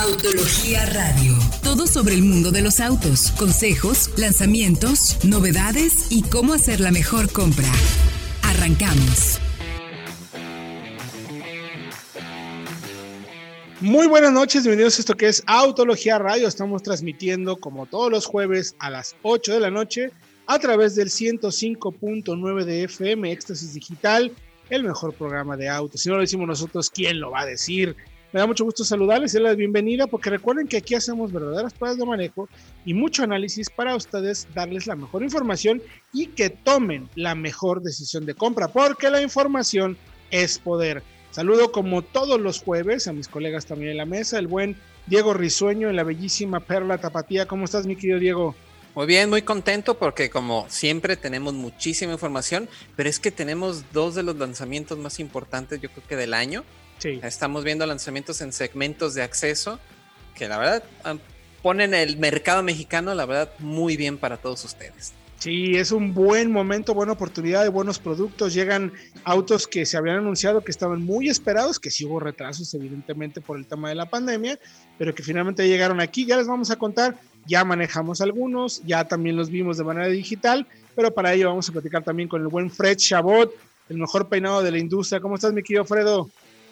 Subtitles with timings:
[0.00, 1.34] Autología Radio.
[1.64, 7.32] Todo sobre el mundo de los autos, consejos, lanzamientos, novedades y cómo hacer la mejor
[7.32, 7.66] compra.
[8.44, 9.40] Arrancamos.
[13.80, 16.46] Muy buenas noches, bienvenidos a esto que es Autología Radio.
[16.46, 20.12] Estamos transmitiendo como todos los jueves a las 8 de la noche
[20.46, 24.30] a través del 105.9 de FM, Éxtasis Digital,
[24.70, 26.02] el mejor programa de autos.
[26.02, 27.96] Si no lo decimos nosotros, ¿quién lo va a decir?
[28.30, 31.96] Me da mucho gusto saludarles y darles bienvenida porque recuerden que aquí hacemos verdaderas pruebas
[31.96, 32.46] de manejo
[32.84, 35.80] y mucho análisis para ustedes darles la mejor información
[36.12, 39.96] y que tomen la mejor decisión de compra porque la información
[40.30, 41.02] es poder.
[41.30, 45.32] Saludo como todos los jueves a mis colegas también en la mesa, el buen Diego
[45.32, 47.46] Risueño en la bellísima Perla Tapatía.
[47.46, 48.54] ¿Cómo estás mi querido Diego?
[48.94, 54.14] Muy bien, muy contento porque como siempre tenemos muchísima información, pero es que tenemos dos
[54.14, 56.62] de los lanzamientos más importantes yo creo que del año
[57.04, 59.78] Estamos viendo lanzamientos en segmentos de acceso
[60.34, 61.16] que la verdad ah,
[61.62, 65.12] ponen el mercado mexicano, la verdad, muy bien para todos ustedes.
[65.38, 68.54] Sí, es un buen momento, buena oportunidad de buenos productos.
[68.54, 68.92] Llegan
[69.22, 73.56] autos que se habían anunciado que estaban muy esperados, que sí hubo retrasos evidentemente por
[73.56, 74.58] el tema de la pandemia,
[74.98, 76.26] pero que finalmente llegaron aquí.
[76.26, 80.66] Ya les vamos a contar, ya manejamos algunos, ya también los vimos de manera digital,
[80.96, 83.54] pero para ello vamos a platicar también con el buen Fred Chabot,
[83.88, 85.20] el mejor peinado de la industria.
[85.20, 86.28] ¿Cómo estás, mi querido Fredo?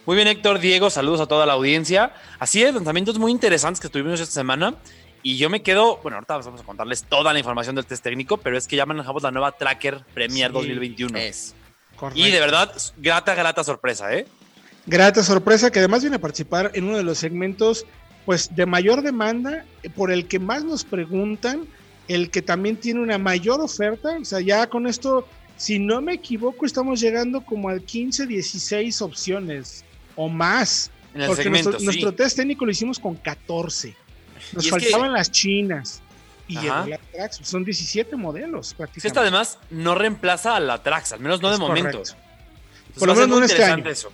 [0.07, 2.15] Muy bien, Héctor, Diego, saludos a toda la audiencia.
[2.39, 4.77] Así es, lanzamientos muy interesantes que tuvimos esta semana.
[5.25, 8.37] Y yo me quedo, bueno, ahorita vamos a contarles toda la información del test técnico,
[8.37, 11.19] pero es que ya manejamos la nueva Tracker Premier 2021.
[11.19, 11.57] Es.
[11.97, 12.25] Correcto.
[12.25, 14.29] Y de verdad, grata, grata sorpresa, ¿eh?
[14.87, 17.85] Grata sorpresa que además viene a participar en uno de los segmentos,
[18.25, 19.65] pues, de mayor demanda,
[19.97, 21.67] por el que más nos preguntan,
[22.07, 24.17] el que también tiene una mayor oferta.
[24.21, 25.27] O sea, ya con esto,
[25.57, 29.83] si no me equivoco, estamos llegando como a 15, 16 opciones
[30.17, 30.91] o más.
[31.27, 33.95] porque nuestro, test técnico lo hicimos con 14.
[34.53, 36.03] Nos faltaban las chinas.
[36.49, 37.41] Y llegó la Trax.
[37.43, 39.09] Son 17 modelos prácticamente.
[39.09, 42.03] Esta además no reemplaza a la Trax, al menos no de momento.
[42.99, 43.89] Por lo menos no en este año.
[43.89, 44.11] Eso.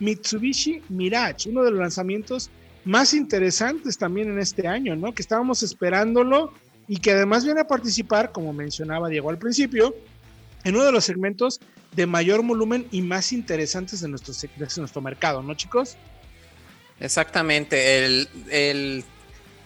[0.00, 2.50] Mitsubishi Mirage, uno de los lanzamientos
[2.84, 5.14] más interesantes también en este año, ¿no?
[5.14, 6.52] Que estábamos esperándolo
[6.88, 9.94] y que además viene a participar, como mencionaba Diego al principio,
[10.64, 11.60] en uno de los segmentos
[11.94, 15.96] de mayor volumen y más interesantes de nuestro, de nuestro mercado, ¿no, chicos?
[17.00, 19.04] Exactamente, el,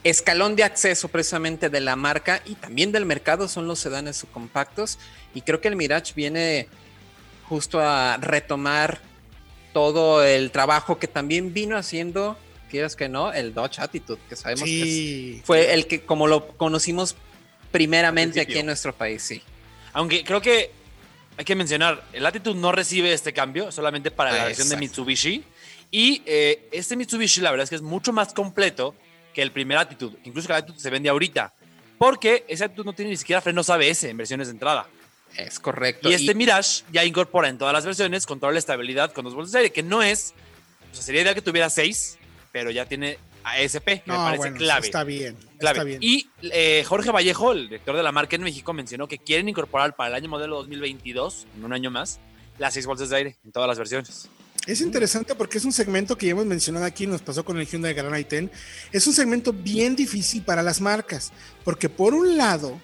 [0.04, 4.98] escalón de acceso precisamente de la marca y también del mercado son los sedanes subcompactos
[5.32, 6.66] y creo que el Mirage viene
[7.48, 9.00] justo a retomar
[9.72, 12.36] todo el trabajo que también vino haciendo,
[12.68, 17.14] quieras que no, el Dodge Attitude, que sabemos que fue el que como lo conocimos
[17.70, 19.40] primeramente aquí en nuestro país, sí.
[19.92, 20.72] Aunque creo que
[21.36, 25.44] hay que mencionar, el Attitude no recibe este cambio solamente para la versión de Mitsubishi.
[25.92, 28.96] Y eh, este Mitsubishi, la verdad es que es mucho más completo
[29.34, 30.16] que el primer Attitude.
[30.24, 31.52] Incluso que el Attitude se vende ahorita.
[31.98, 34.88] Porque ese Attitude no tiene ni siquiera frenos ABS en versiones de entrada.
[35.36, 36.10] Es correcto.
[36.10, 39.52] Y este Mirage ya incorpora en todas las versiones control de estabilidad con dos bolsas
[39.52, 40.34] de aire, que no es.
[40.90, 42.18] O sea, sería ideal que tuviera seis,
[42.52, 44.86] pero ya tiene ASP, que me parece clave.
[44.86, 45.98] Está bien, está bien.
[46.02, 49.94] Y eh, Jorge Vallejo, el director de la marca en México, mencionó que quieren incorporar
[49.94, 52.18] para el año modelo 2022, en un año más,
[52.58, 54.28] las seis bolsas de aire en todas las versiones.
[54.66, 57.66] Es interesante porque es un segmento que ya hemos mencionado aquí, nos pasó con el
[57.66, 58.50] Hyundai Grand i10.
[58.92, 61.32] Es un segmento bien difícil para las marcas,
[61.64, 62.80] porque por un lado,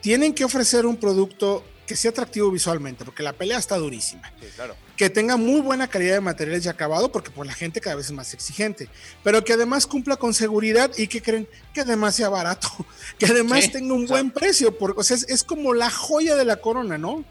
[0.00, 4.22] tienen que ofrecer un producto que sea atractivo visualmente, porque la pelea está durísima.
[4.96, 8.06] Que tenga muy buena calidad de materiales y acabado, porque pues, la gente cada vez
[8.06, 8.88] es más exigente.
[9.22, 12.68] Pero que además cumpla con seguridad y que creen que además sea barato.
[13.18, 14.76] Que además tenga un buen precio.
[14.76, 17.24] Porque, o sea, es, como la joya de la corona, ¿no?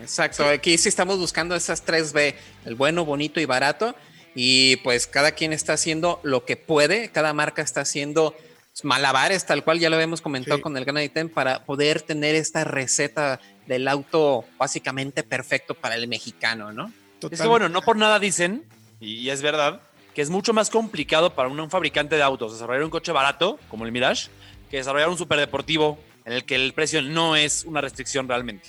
[0.00, 0.44] Exacto.
[0.44, 2.34] Aquí sí estamos buscando esas 3B,
[2.64, 3.94] el bueno, bonito y barato.
[4.34, 8.36] Y pues cada quien está haciendo lo que puede, cada marca está haciendo
[8.84, 12.64] malabares, tal cual ya lo habíamos comentado con el Gran Item, para poder tener esta
[12.64, 16.92] receta del auto básicamente perfecto para el mexicano, ¿no?
[17.30, 18.64] Es que bueno, no por nada dicen,
[19.00, 19.80] y es verdad,
[20.14, 23.84] que es mucho más complicado para un, fabricante de autos desarrollar un coche barato, como
[23.84, 24.30] el Mirage,
[24.70, 28.68] que desarrollar un superdeportivo en el que el precio no es una restricción realmente.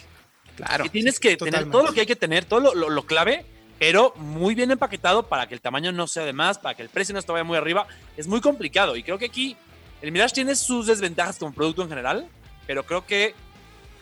[0.59, 0.85] Claro.
[0.85, 3.45] Y tienes que tener todo lo que hay que tener, todo lo, clave,
[3.79, 6.89] pero muy bien empaquetado para que el tamaño no sea de más, para que el
[6.89, 7.87] precio no esté muy arriba.
[8.17, 9.55] Es muy complicado y creo que aquí
[10.01, 12.27] el Mirage tiene sus desventajas como producto en general,
[12.67, 13.35] pero creo que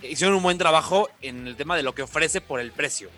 [0.02, 3.10] hicieron un buen trabajo en el tema de lo que ofrece por el precio.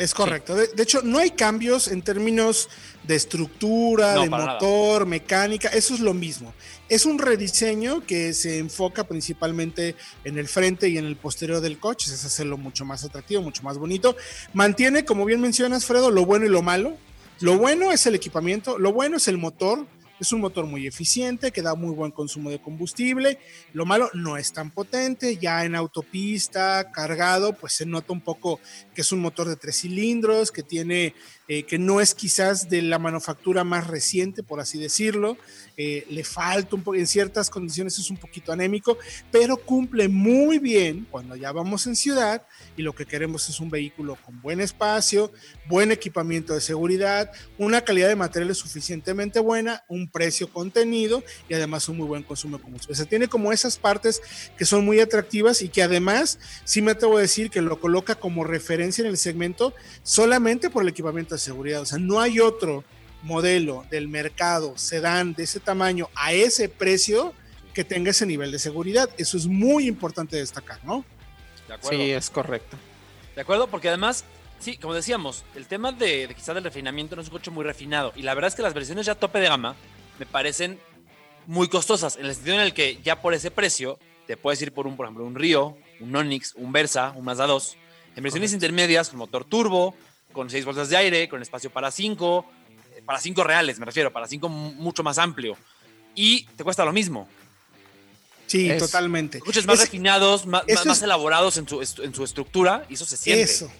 [0.00, 0.54] Es correcto.
[0.54, 2.70] De, hecho, no hay cambios en términos
[3.02, 5.68] de estructura, de motor, mecánica.
[5.68, 6.54] Eso es lo mismo.
[6.88, 11.78] Es un rediseño que se enfoca principalmente en el frente y en el posterior del
[11.78, 12.10] coche.
[12.14, 14.16] Es hacerlo mucho más atractivo, mucho más bonito.
[14.54, 16.96] Mantiene, como bien mencionas, Fredo, lo bueno y lo malo.
[17.40, 19.86] Lo bueno es el equipamiento, lo bueno es el motor,
[20.20, 23.38] es un motor muy eficiente, que da muy buen consumo de combustible.
[23.72, 25.38] Lo malo, no es tan potente.
[25.38, 28.60] Ya en autopista, cargado, pues se nota un poco
[28.94, 31.14] que es un motor de tres cilindros, que tiene,
[31.52, 35.36] eh, que no es quizás de la manufactura más reciente, por así decirlo.
[35.76, 38.98] Eh, le falta un poco, en ciertas condiciones es un poquito anémico,
[39.32, 43.68] pero cumple muy bien cuando ya vamos en ciudad y lo que queremos es un
[43.68, 45.32] vehículo con buen espacio,
[45.66, 51.88] buen equipamiento de seguridad, una calidad de materiales suficientemente buena, un precio contenido y además
[51.88, 52.92] un muy buen consumo de combustible.
[52.92, 54.22] O sea, tiene como esas partes
[54.56, 58.14] que son muy atractivas y que además, sí me atrevo a decir que lo coloca
[58.14, 59.74] como referencia en el segmento
[60.04, 61.80] solamente por el equipamiento de seguridad.
[61.82, 62.84] O sea, no hay otro
[63.22, 67.34] modelo del mercado sedán de ese tamaño a ese precio
[67.74, 69.10] que tenga ese nivel de seguridad.
[69.18, 71.04] Eso es muy importante destacar, ¿no?
[71.82, 72.76] Sí, es correcto.
[73.34, 74.24] De acuerdo, porque además,
[74.58, 77.64] sí, como decíamos, el tema de, de quizás del refinamiento no es un coche muy
[77.64, 78.12] refinado.
[78.16, 79.76] Y la verdad es que las versiones ya tope de gama
[80.18, 80.78] me parecen
[81.46, 84.72] muy costosas, en el sentido en el que ya por ese precio te puedes ir
[84.72, 87.76] por un, por ejemplo, un Río, un Onix, un Versa, un Mazda 2.
[88.16, 89.94] En versiones intermedias, con motor turbo,
[90.32, 92.46] con seis bolsas de aire, con espacio para cinco,
[92.96, 95.56] eh, para cinco reales, me refiero, para cinco mucho más amplio.
[96.14, 97.28] Y te cuesta lo mismo.
[98.46, 99.38] Sí, totalmente.
[99.38, 103.42] Coches más refinados, más, más elaborados en su, en su, estructura, y eso se siente.
[103.44, 103.70] Eso.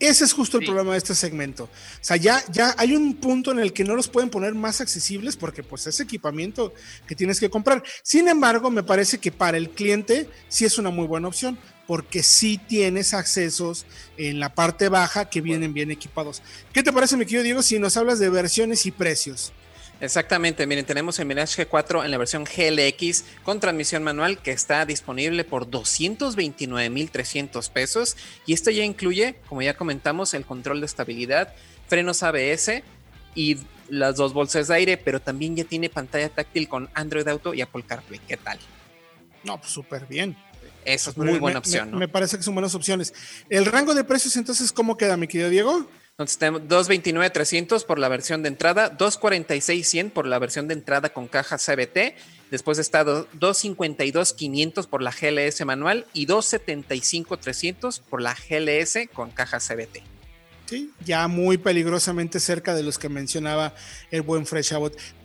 [0.00, 1.64] Ese es justo el problema de este segmento.
[1.64, 1.68] O
[2.02, 5.36] sea, ya, ya hay un punto en el que no los pueden poner más accesibles
[5.36, 6.72] porque pues es equipamiento
[7.06, 7.82] que tienes que comprar.
[8.04, 11.58] Sin embargo, me parece que para el cliente sí es una muy buena opción
[11.88, 13.86] porque sí tienes accesos
[14.18, 16.42] en la parte baja que vienen bien equipados.
[16.74, 19.54] ¿Qué te parece, mi querido Diego, si nos hablas de versiones y precios?
[19.98, 24.84] Exactamente, miren, tenemos el Mirage G4 en la versión GLX con transmisión manual que está
[24.84, 31.54] disponible por 229.300 pesos y esto ya incluye, como ya comentamos, el control de estabilidad,
[31.86, 32.82] frenos ABS
[33.34, 33.56] y
[33.88, 37.62] las dos bolsas de aire, pero también ya tiene pantalla táctil con Android Auto y
[37.62, 38.20] Apple CarPlay.
[38.28, 38.58] ¿Qué tal?
[39.42, 40.36] No, pues súper bien.
[40.84, 41.90] Eso es muy buena opción.
[41.92, 43.12] Me, me, parece que son buenas opciones.
[43.48, 45.88] ¿El rango de precios entonces cómo queda, mi querido Diego?
[46.18, 51.28] Entonces tenemos 229.300 por la versión de entrada, 246.100 por la versión de entrada con
[51.28, 52.16] caja CBT,
[52.50, 60.17] después está 252.500 por la GLS manual y 275.300 por la GLS con caja CBT.
[61.04, 63.72] Ya muy peligrosamente cerca de los que mencionaba
[64.10, 64.74] el buen Fresh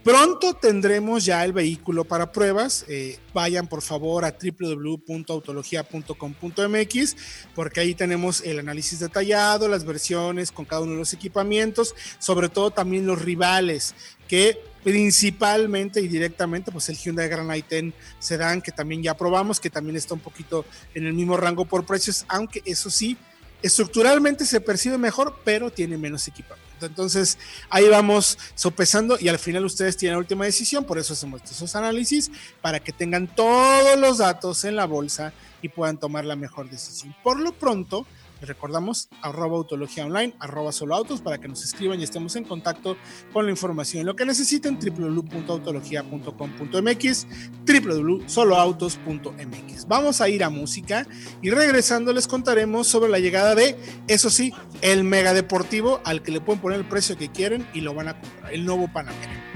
[0.03, 2.85] Pronto tendremos ya el vehículo para pruebas.
[2.87, 7.15] Eh, vayan por favor a www.autologia.com.mx
[7.55, 12.49] porque ahí tenemos el análisis detallado, las versiones con cada uno de los equipamientos, sobre
[12.49, 13.95] todo también los rivales
[14.27, 19.69] que principalmente y directamente pues el Hyundai Grand i10 Sedan que también ya probamos, que
[19.69, 23.17] también está un poquito en el mismo rango por precios, aunque eso sí,
[23.63, 26.85] estructuralmente se percibe mejor, pero tiene menos equipamiento.
[26.85, 27.37] Entonces
[27.69, 31.75] ahí vamos sopesando y al final ustedes tienen la última decisión, por eso hacemos estos
[31.75, 32.29] análisis,
[32.61, 37.15] para que tengan todos los datos en la bolsa y puedan tomar la mejor decisión.
[37.23, 38.05] Por lo pronto,
[38.45, 42.97] recordamos, arroba autología online, arroba solo autos, para que nos escriban y estemos en contacto
[43.31, 44.03] con la información.
[44.05, 47.27] Lo que necesiten, www.autologia.com.mx,
[47.65, 49.87] www.soloautos.mx.
[49.87, 51.07] Vamos a ir a música
[51.41, 53.75] y regresando les contaremos sobre la llegada de,
[54.07, 57.81] eso sí, el mega deportivo al que le pueden poner el precio que quieren y
[57.81, 59.52] lo van a comprar, el nuevo Panamera.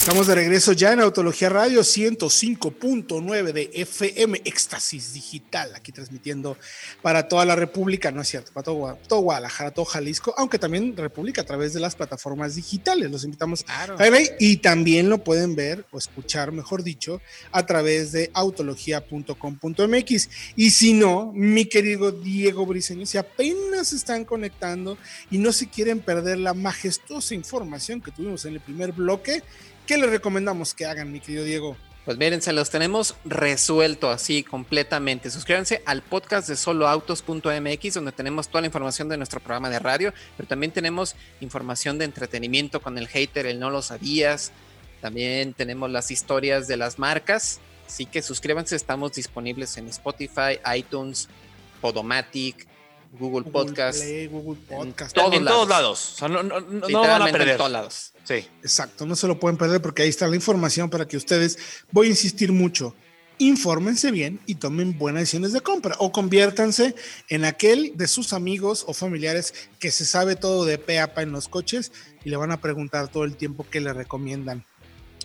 [0.00, 6.56] Estamos de regreso ya en Autología Radio 105.9 de FM Éxtasis Digital, aquí transmitiendo
[7.02, 10.96] para toda la República, no es cierto, para todo, todo Guadalajara, todo Jalisco, aunque también
[10.96, 13.10] República a través de las plataformas digitales.
[13.10, 17.20] Los invitamos a ver y también lo pueden ver o escuchar, mejor dicho,
[17.52, 20.30] a través de autología.com.mx.
[20.56, 24.96] Y si no, mi querido Diego Briseño, si apenas están conectando
[25.30, 29.42] y no se quieren perder la majestuosa información que tuvimos en el primer bloque,
[29.90, 31.76] ¿Qué les recomendamos que hagan, mi querido Diego?
[32.04, 35.32] Pues miren, se los tenemos resuelto así completamente.
[35.32, 40.14] Suscríbanse al podcast de soloautos.mx donde tenemos toda la información de nuestro programa de radio,
[40.36, 44.52] pero también tenemos información de entretenimiento con el hater, el no lo sabías.
[45.00, 47.58] También tenemos las historias de las marcas.
[47.88, 51.28] Así que suscríbanse, estamos disponibles en Spotify, iTunes,
[51.80, 52.68] Podomatic,
[53.18, 54.04] Google, Podcast.
[54.30, 55.16] Google Podcast.
[55.16, 56.16] En, todos lados.
[56.20, 57.48] no, van a perder.
[57.48, 58.12] En todos lados.
[58.38, 61.58] Exacto, no se lo pueden perder porque ahí está la información para que ustedes,
[61.90, 62.94] voy a insistir mucho,
[63.38, 66.94] infórmense bien y tomen buenas decisiones de compra o conviértanse
[67.28, 71.48] en aquel de sus amigos o familiares que se sabe todo de peapa en los
[71.48, 71.90] coches
[72.24, 74.64] y le van a preguntar todo el tiempo qué le recomiendan.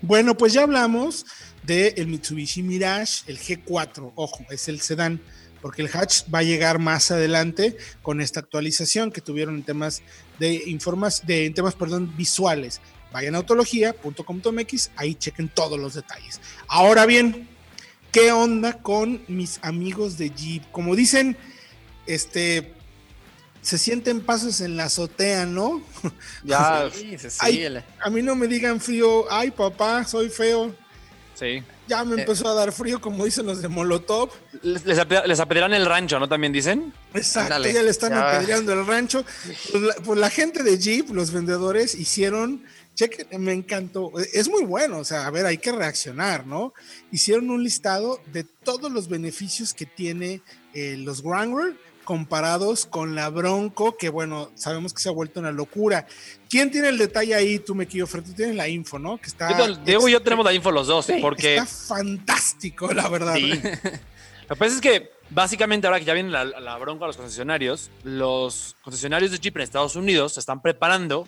[0.01, 1.25] Bueno, pues ya hablamos
[1.63, 5.21] del Mitsubishi Mirage, el G4, ojo, es el sedán
[5.65, 10.03] porque el hatch va a llegar más adelante con esta actualización que tuvieron en temas
[10.38, 12.81] de informas, de en temas, perdón, visuales.
[13.15, 16.41] Vayan a autología.com.mx, ahí chequen todos los detalles.
[16.67, 17.48] Ahora bien,
[18.12, 20.69] ¿qué onda con mis amigos de Jeep?
[20.74, 21.38] Como dicen,
[22.07, 22.74] este
[23.62, 25.81] se sienten pasos en la azotea, ¿no?
[26.43, 27.65] Ya, sí, sí,
[28.01, 30.75] a mí no me digan frío, ay papá, soy feo.
[31.36, 31.63] Sí.
[31.88, 32.19] Ya me eh.
[32.19, 34.31] empezó a dar frío, como dicen los de Molotov.
[34.62, 36.27] Les, les, apedrean el rancho, ¿no?
[36.27, 36.93] También dicen.
[37.13, 39.24] Exacto, ya le están apedreando el rancho.
[39.72, 42.63] Pues, pues la, gente de Jeep, los vendedores, hicieron,
[42.95, 46.73] cheque, me encantó, es muy bueno, o sea, a ver, hay que reaccionar, ¿no?
[47.11, 50.41] Hicieron un listado de todos los beneficios que tiene
[50.73, 51.75] eh, los Wrangler
[52.05, 56.07] comparados con la Bronco, que bueno, sabemos que se ha vuelto una locura.
[56.49, 57.59] ¿Quién tiene el detalle ahí?
[57.59, 59.17] Tú, me quiero, Fred, tú tienes la info, ¿no?
[59.17, 59.49] Que está.
[59.83, 61.55] Diego y yo tenemos la info los dos, porque.
[61.55, 63.35] Está fantástico, la verdad.
[63.35, 63.49] Sí.
[64.47, 67.89] Lo que pasa es que básicamente ahora que ya viene la, Bronco a los concesionarios,
[68.03, 71.27] los concesionarios de Jeep en Estados Unidos se están preparando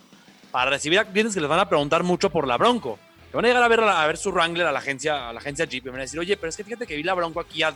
[0.51, 2.99] para recibir a clientes que les van a preguntar mucho por la Bronco.
[3.29, 5.39] Que van a llegar a ver, a ver su Wrangler a la agencia, a la
[5.39, 7.39] agencia Jeep y van a decir, oye, pero es que fíjate que vi la Bronco
[7.39, 7.75] aquí al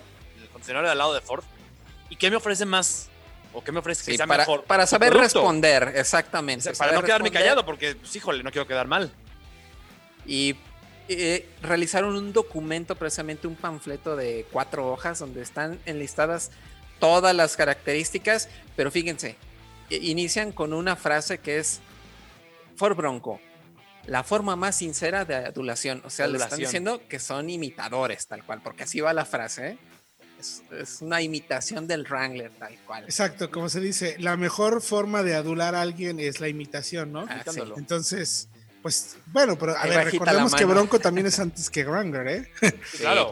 [0.51, 1.44] concesionario de al lado de Ford
[2.10, 3.08] ¿Y qué me ofrece más?
[3.54, 4.63] ¿O qué me ofrece que sea para, mejor?
[4.66, 6.72] Para saber responder, exactamente.
[6.74, 9.12] para no quedarme callado, porque, pues, híjole, no quiero quedar mal.
[10.25, 10.56] Y
[11.08, 16.51] eh, realizaron un documento, precisamente un panfleto de cuatro hojas, donde están enlistadas
[17.00, 19.38] todas las características, pero fíjense,
[19.90, 21.80] inician con una frase que es
[22.82, 23.40] Ford Bronco,
[24.08, 26.02] la forma más sincera de adulación.
[26.04, 29.68] O sea, le están diciendo que son imitadores, tal cual, porque así va la frase.
[29.68, 29.78] ¿eh?
[30.80, 33.04] Es, una imitación del Wrangler, tal cual.
[33.04, 37.28] Exacto, como se dice, la mejor forma de adular a alguien es la imitación, ¿no?
[37.30, 37.44] Ah,
[37.78, 38.50] Entonces,
[38.82, 42.52] pues bueno, pero a ver, recordemos que Bronco también es antes que Wrangler, ¿eh?
[42.98, 43.32] claro,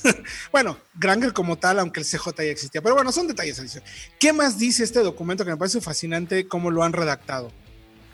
[0.50, 3.92] bueno, Wrangler como tal, aunque el CJ ya existía, pero bueno, son detalles adicionales.
[4.18, 7.52] ¿Qué más dice este documento que me parece fascinante cómo lo han redactado?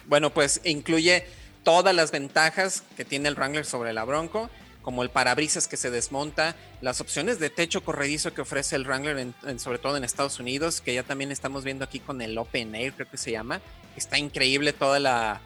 [0.07, 1.27] Bueno, pues incluye
[1.63, 4.51] todas las ventajas que tiene el Wrangler sobre la Bronco
[4.85, 9.29] como el parabrisas que se desmonta, las opciones de techo corredizo que ofrece el Wrangler,
[9.57, 12.93] sobre todo en Estados Unidos, que ya también estamos viendo aquí con el Open Air,
[12.93, 13.63] creo que se llama.
[13.97, 15.41] Está increíble toda la,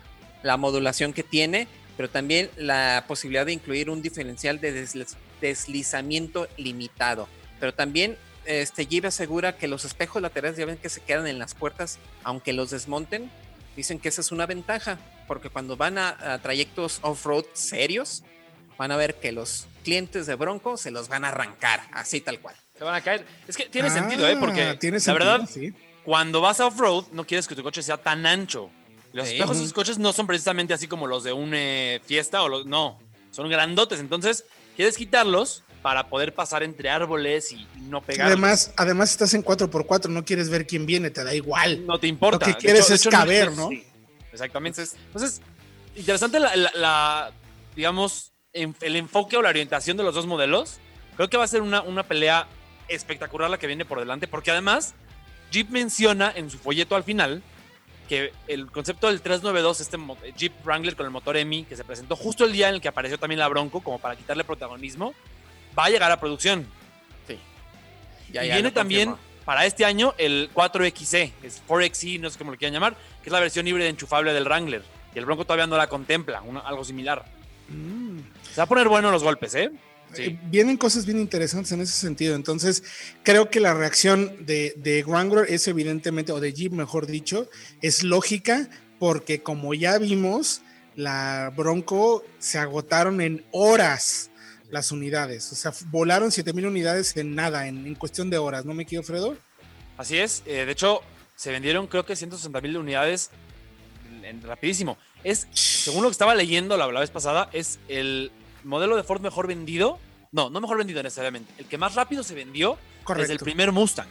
[0.59, 4.89] modulación que tiene, pero también la posibilidad de incluir un diferencial de
[5.41, 7.29] deslizamiento limitado.
[7.61, 11.39] Pero también este Jeep asegura que los espejos laterales ya ven que se quedan en
[11.39, 13.31] las puertas, aunque los desmonten.
[13.79, 18.25] Dicen que esa es una ventaja, porque cuando van a trayectos off-road serios,
[18.77, 22.41] van a ver que los clientes de Bronco se los van a arrancar, así tal
[22.41, 22.57] cual.
[22.77, 23.25] Se van a caer.
[23.47, 24.37] Es que tiene sentido, ¿eh?
[24.37, 25.49] Porque la verdad,
[26.05, 28.69] cuando vas a off-road, no quieres que tu coche sea tan ancho.
[29.13, 32.43] Los espejos de esos coches no son precisamente así como los de un eh, fiesta
[32.43, 32.67] o los.
[32.67, 32.99] No,
[33.31, 34.01] son grandotes.
[34.01, 34.45] Entonces,
[34.75, 38.27] quieres quitarlos para poder pasar entre árboles y no pegar.
[38.27, 41.87] Además, además estás en 4x4, no quieres ver quién viene, te da igual.
[41.87, 42.47] No te importa.
[42.47, 43.71] Lo que quieres es caber, ¿no?
[44.33, 44.83] exactamente.
[44.83, 45.41] Entonces,
[45.97, 47.33] interesante la
[47.79, 50.81] digamos, el enfoque o la orientación de los dos modelos,
[51.15, 52.49] creo que va a ser una, una pelea
[52.89, 54.97] espectacular la que viene por delante, porque además
[55.53, 57.41] Jeep menciona en su folleto al final
[58.09, 59.97] que el concepto del 392, este
[60.37, 62.89] Jeep Wrangler con el motor EMI, que se presentó justo el día en el que
[62.89, 65.15] apareció también la Bronco, como para quitarle protagonismo,
[65.79, 66.67] va a llegar a producción.
[67.27, 67.39] Sí.
[68.33, 72.75] y viene también para este año el 4XE, es 4XE, no sé cómo lo quieran
[72.75, 74.83] llamar, que es la versión híbrida enchufable del Wrangler.
[75.15, 77.25] Y el Bronco todavía no la contempla, algo similar.
[77.69, 78.19] Mm.
[78.53, 79.71] Se va a poner bueno los golpes, ¿eh?
[80.17, 82.35] eh vienen cosas bien interesantes en ese sentido.
[82.35, 82.83] Entonces,
[83.23, 87.49] creo que la reacción de, de Wrangler es evidentemente, o de Jeep, mejor dicho,
[87.81, 88.69] es lógica,
[88.99, 90.61] porque como ya vimos,
[90.95, 94.31] la Bronco se agotaron en horas
[94.71, 95.53] las unidades.
[95.53, 99.37] O sea, volaron 7000 unidades en nada, en, cuestión de horas, ¿no me equivoco, Fredo?
[99.97, 100.43] Así es.
[100.47, 101.03] Eh, de hecho,
[101.37, 103.31] se vendieron creo que 160 mil unidades
[104.43, 104.99] rapidísimo.
[105.25, 108.31] Es, según lo que estaba leyendo la, vez pasada, es el
[108.65, 109.99] modelo de Ford mejor vendido.
[110.33, 111.53] No, no mejor vendido necesariamente.
[111.59, 112.79] El que más rápido se vendió
[113.17, 114.09] desde el primer Mustang.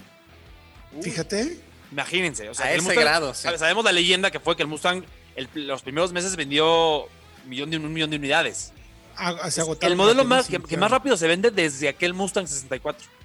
[1.02, 1.60] Fíjate.
[1.92, 2.50] Imagínense.
[2.50, 3.34] O sea, a ese grado.
[3.34, 5.04] Sabemos la leyenda que fue que el Mustang
[5.54, 7.08] los primeros meses vendió
[7.46, 8.74] millón de, un millón de unidades.
[9.18, 9.50] Ah,
[9.82, 13.18] el modelo más, que, más rápido se vende desde aquel Mustang 64.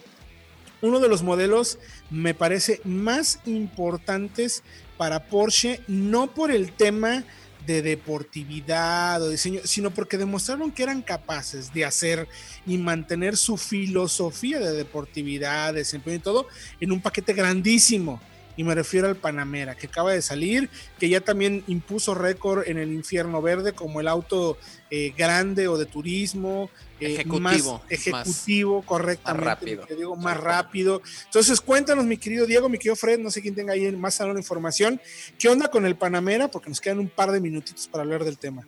[0.82, 1.78] uno de los modelos,
[2.10, 4.64] me parece, más importantes
[5.02, 7.24] para Porsche, no por el tema
[7.66, 12.28] de deportividad o diseño, sino porque demostraron que eran capaces de hacer
[12.68, 16.48] y mantener su filosofía de deportividad, desempeño y todo
[16.80, 18.22] en un paquete grandísimo
[18.58, 22.78] y me refiero al Panamera, que acaba de salir, que ya también impuso récord en
[22.78, 24.58] el infierno verde como el auto
[24.90, 29.86] eh, grande o de turismo, eh, ejecutivo, más ejecutivo correctamente, más rápido.
[29.98, 31.02] digo, más rápido.
[31.26, 34.32] Entonces, cuéntanos, mi querido Diego, mi querido Fred, no sé quién tenga ahí más la
[34.32, 35.02] información,
[35.40, 36.50] ¿qué onda con el Panamera?
[36.50, 38.68] Porque nos quedan un par de minutitos para hablar del tema.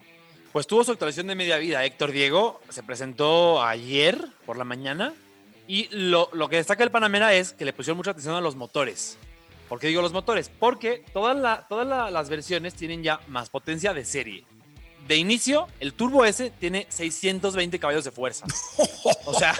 [0.51, 5.13] Pues tuvo su actualización de media vida, Héctor Diego, se presentó ayer por la mañana
[5.67, 8.55] y lo, lo que destaca el Panamera es que le pusieron mucha atención a los
[8.55, 9.17] motores.
[9.73, 10.51] ¿Por qué digo los motores?
[10.59, 11.35] Porque todas,
[12.11, 14.45] las versiones tienen ya más potencia de serie.
[15.07, 18.45] De inicio, el Turbo S tiene 620 caballos de fuerza.
[19.25, 19.55] O sea,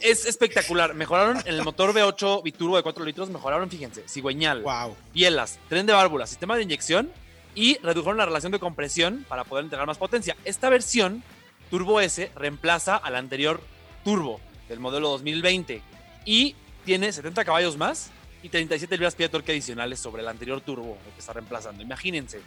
[0.00, 0.94] es espectacular.
[0.94, 4.96] Mejoraron en el motor V8 biturbo de 4 litros, mejoraron, fíjense, cigüeñal, wow.
[5.12, 7.12] bielas, tren de válvulas, sistema de inyección
[7.54, 10.34] y redujeron la relación de compresión para poder entregar más potencia.
[10.46, 11.22] Esta versión,
[11.68, 13.60] Turbo S, reemplaza al anterior
[14.02, 15.82] Turbo del modelo 2020
[16.24, 16.56] y
[16.86, 18.10] tiene 70 caballos más
[18.42, 21.82] y 37 libras-pie de torque adicionales sobre el anterior turbo que está reemplazando.
[21.82, 22.40] Imagínense.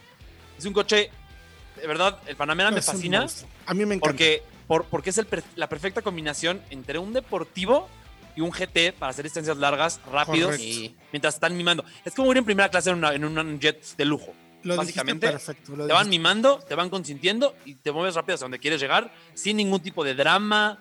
[0.58, 1.10] Es un coche,
[1.80, 3.28] de verdad, el Panamera me fascina.
[3.66, 4.08] A mí me encanta.
[4.08, 4.44] Porque,
[4.90, 5.22] porque es
[5.56, 7.88] la perfecta combinación entre un deportivo
[8.36, 11.84] y un GT para hacer distancias largas, rápidos, y mientras están mimando.
[12.04, 14.34] Es como ir en primera clase en, en un jet de lujo.
[14.64, 18.82] básicamente, perfecto, te van mimando, te van consintiendo y te mueves rápido hasta donde quieres
[18.82, 20.80] llegar sin ningún tipo de drama.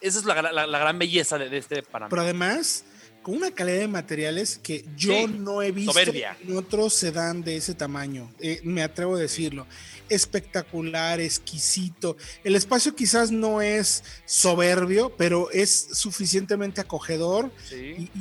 [0.00, 2.10] Esa es la, gran belleza de, de este Panamera.
[2.10, 2.84] Pero además,
[3.22, 7.74] con una calidad de materiales que yo no he visto en otro sedán de ese
[7.74, 9.66] tamaño, eh, me atrevo a decirlo.
[10.08, 12.16] Espectacular, exquisito.
[12.44, 17.50] El espacio quizás no es soberbio, pero es suficientemente acogedor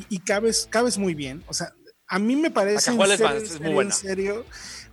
[0.10, 1.44] y, cabes, cabes muy bien.
[1.48, 1.74] O sea,
[2.08, 4.46] a mí me parece en serio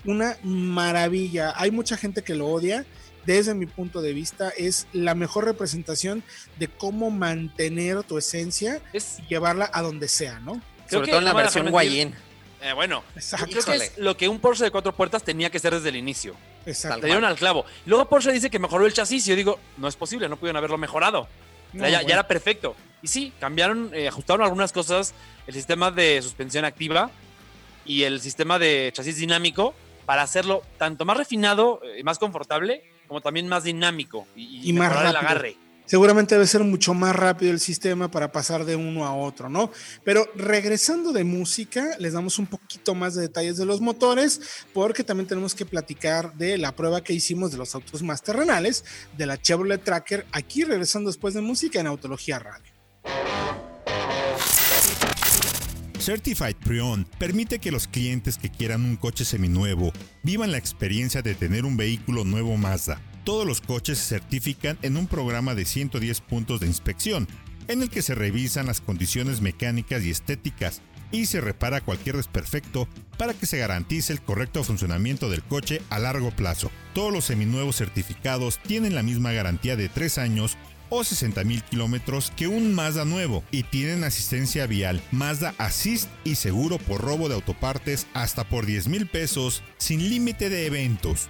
[0.05, 1.53] una maravilla.
[1.57, 2.85] Hay mucha gente que lo odia
[3.29, 6.25] desde mi punto de vista, es la mejor representación
[6.59, 10.63] de cómo mantener tu esencia y llevarla a donde sea, ¿no?
[10.91, 12.15] Sobre todo en la versión Guayin.
[12.63, 15.75] Eh, bueno, creo que es lo que un Porsche de cuatro puertas tenía que ser
[15.75, 16.35] desde el inicio.
[16.65, 17.01] Exacto.
[17.01, 17.67] Te dieron al clavo.
[17.85, 19.27] Luego Porsche dice que mejoró el chasis.
[19.27, 21.29] Y yo digo, no es posible, no pudieron haberlo mejorado.
[21.75, 22.75] ya, era perfecto.
[23.03, 25.13] Y sí, cambiaron, eh, ajustaron algunas cosas,
[25.47, 27.11] el sistema de suspensión activa
[27.85, 29.75] y el sistema de chasis dinámico
[30.07, 34.93] para hacerlo tanto más refinado y eh, más confortable como también más dinámico y, más
[34.93, 35.11] rápido.
[35.11, 35.57] el agarre.
[35.89, 39.71] Seguramente debe ser mucho más rápido el sistema para pasar de uno a otro, ¿no?
[40.05, 45.03] Pero regresando de música, les damos un poquito más de detalles de los motores, porque
[45.03, 48.85] también tenemos que platicar de la prueba que hicimos de los autos más terrenales,
[49.17, 52.71] de la Chevrolet Tracker, aquí regresando después de música en Autología Radio.
[56.09, 59.93] Certified Pre-Owned permite que los clientes que quieran un coche seminuevo
[60.23, 62.99] vivan la experiencia de tener un vehículo nuevo Mazda.
[63.25, 67.29] Todos los coches se certifican en un programa de 110 puntos de inspección,
[67.67, 70.81] en el que se revisan las condiciones mecánicas y estéticas
[71.13, 75.99] y se repara cualquier desperfecto para que se garantice el correcto funcionamiento del coche a
[75.99, 76.71] largo plazo.
[76.95, 80.57] Todos los seminuevos certificados tienen la misma garantía de 3 años
[80.91, 86.35] o 60 mil kilómetros que un Mazda nuevo y tienen asistencia vial, Mazda Assist y
[86.35, 91.29] seguro por robo de autopartes hasta por 10 mil pesos sin límite de eventos.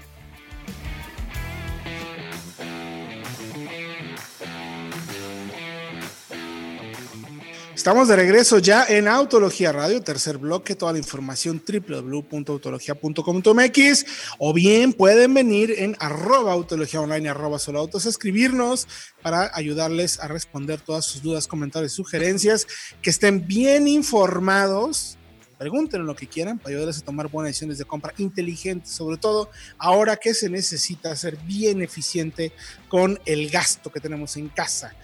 [7.78, 14.06] Estamos de regreso ya en Autología Radio, tercer bloque, toda la información www.autología.com.mx
[14.38, 18.88] o bien pueden venir en arroba autología online, arroba solo autos, a escribirnos
[19.22, 22.66] para ayudarles a responder todas sus dudas, comentarios, sugerencias,
[23.00, 25.16] que estén bien informados
[25.56, 29.52] pregunten lo que quieran para ayudarles a tomar buenas decisiones de compra inteligentes, sobre todo
[29.78, 32.50] ahora que se necesita ser bien eficiente
[32.88, 34.96] con el gasto que tenemos en casa.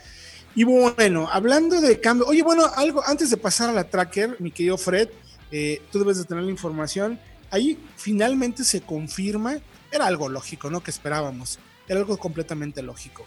[0.54, 4.52] Y bueno, hablando de cambio, oye, bueno, algo antes de pasar a la tracker, mi
[4.52, 5.08] querido Fred,
[5.50, 7.18] eh, tú debes de tener la información.
[7.50, 9.58] Ahí finalmente se confirma,
[9.90, 10.82] era algo lógico, ¿no?
[10.82, 13.24] Que esperábamos, era algo completamente lógico.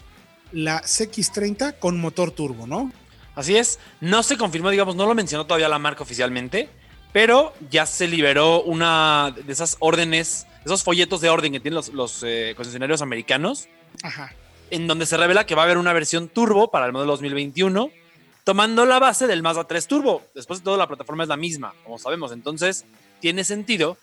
[0.52, 2.90] La CX30 con motor turbo, ¿no?
[3.34, 6.70] Así es, no se confirmó, digamos, no lo mencionó todavía la marca oficialmente,
[7.12, 12.22] pero ya se liberó una de esas órdenes, esos folletos de orden que tienen los,
[12.24, 13.68] eh, concesionarios americanos.
[14.02, 14.32] Ajá
[14.70, 17.90] en donde se revela que va a haber una versión turbo para el modelo 2021,
[18.44, 20.22] tomando la base del Mazda 3 Turbo.
[20.34, 22.32] Después de todo, la plataforma es la misma, como sabemos.
[22.32, 22.84] Entonces,
[23.20, 23.96] tiene sentido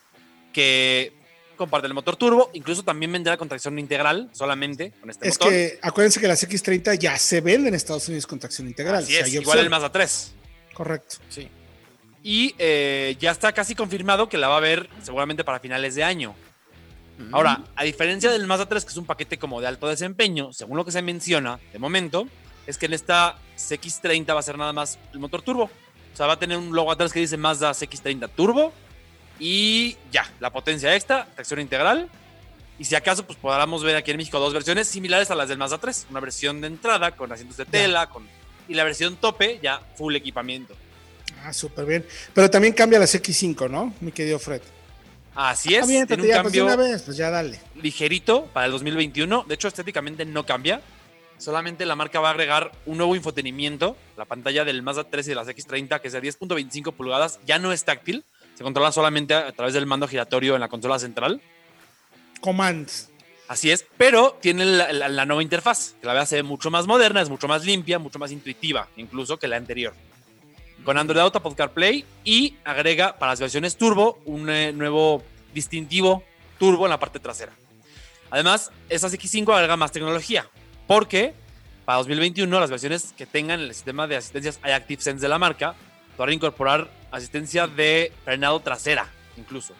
[0.53, 1.13] que
[1.55, 5.79] comparte el motor turbo, incluso también vendrá con tracción integral solamente con este es que
[5.81, 9.03] acuérdense que las X30 ya se venden en Estados Unidos con tracción integral.
[9.03, 10.33] Así es, igual el Mazda 3.
[10.73, 11.17] Correcto.
[11.29, 11.49] Sí.
[12.21, 16.03] Y eh, ya está casi confirmado que la va a ver seguramente para finales de
[16.03, 16.35] año.
[17.31, 20.77] Ahora, a diferencia del Mazda 3, que es un paquete como de alto desempeño, según
[20.77, 22.27] lo que se menciona de momento,
[22.67, 25.63] es que en esta CX30 va a ser nada más el motor turbo.
[25.63, 28.71] O sea, va a tener un logo atrás que dice Mazda CX30 Turbo
[29.39, 32.09] y ya, la potencia extra, tracción integral.
[32.79, 35.57] Y si acaso, pues podamos ver aquí en México dos versiones similares a las del
[35.57, 36.07] Mazda 3.
[36.11, 38.27] Una versión de entrada con asientos de tela con,
[38.67, 40.75] y la versión tope ya full equipamiento.
[41.43, 42.05] Ah, súper bien.
[42.33, 44.61] Pero también cambia la CX5, ¿no, mi querido Fred?
[45.35, 46.65] Así es, tiene un pues, cambio
[47.05, 47.59] pues ya dale.
[47.75, 49.43] ligerito para el 2021.
[49.47, 50.81] De hecho, estéticamente no cambia.
[51.37, 53.97] Solamente la marca va a agregar un nuevo infotenimiento.
[54.15, 57.59] La pantalla del Mazda 3 y de las X30, que es de 10.25 pulgadas, ya
[57.59, 58.23] no es táctil.
[58.55, 61.41] Se controla solamente a través del mando giratorio en la consola central.
[62.39, 63.09] Commands.
[63.49, 67.21] Así es, pero tiene la, nueva interfaz, que la verdad se ve mucho más moderna,
[67.21, 69.93] es mucho más limpia, mucho más intuitiva, incluso que la anterior
[70.85, 76.23] con Android Auto, Podcast Play y agrega para las versiones turbo un eh, nuevo distintivo
[76.59, 77.51] turbo en la parte trasera.
[78.29, 80.47] Además, esa X5 agrega más tecnología,
[80.87, 81.33] porque
[81.85, 85.75] para 2021 las versiones que tengan el sistema de asistencias iActive Sense de la marca
[86.17, 89.73] a incorporar asistencia de frenado trasera, incluso.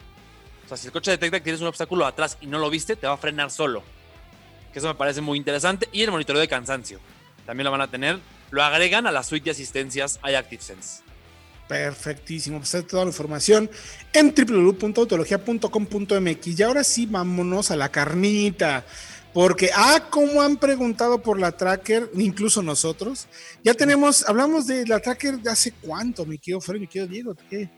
[0.64, 2.96] O sea, si el coche detecta que tienes un obstáculo atrás y no lo viste,
[2.96, 3.82] te va a frenar solo.
[4.72, 5.88] Que eso me parece muy interesante.
[5.92, 6.98] Y el monitoreo de cansancio.
[7.46, 8.18] También lo van a tener
[8.50, 11.06] lo agregan a la suite de asistencias iActiveSense.
[11.68, 13.70] Perfectísimo, pues toda la información
[14.12, 16.46] en www.autologia.com.mx.
[16.46, 18.84] Y ahora sí, vámonos a la carnita.
[19.32, 23.26] Porque, ah, como han preguntado por la tracker, incluso nosotros,
[23.62, 27.36] ya tenemos, hablamos de la tracker de hace cuánto, mi querido Fred, mi querido Diego,
[27.50, 27.68] ¿qué?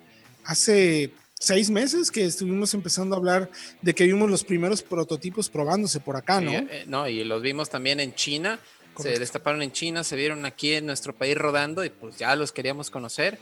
[0.44, 3.50] Hace seis meses que estuvimos empezando a hablar
[3.82, 6.52] de que vimos los primeros prototipos probándose por acá, ¿no?
[6.52, 8.60] Eh, no, y los vimos también en China
[8.98, 12.52] se destaparon en China, se vieron aquí en nuestro país rodando y pues ya los
[12.52, 13.38] queríamos conocer.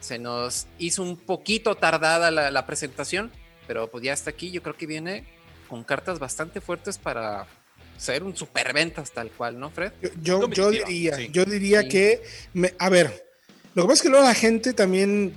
[0.00, 3.30] Se nos hizo un poquito tardada la, presentación,
[3.66, 4.50] pero pues ya está aquí.
[4.50, 5.24] Yo creo que viene
[5.68, 7.46] con cartas bastante fuertes para
[7.96, 9.92] ser un superventas tal cual, ¿no, Fred?
[10.22, 12.22] Yo, yo, diría, yo diría que,
[12.78, 13.26] a ver,
[13.74, 15.34] lo que pasa es que luego la gente también,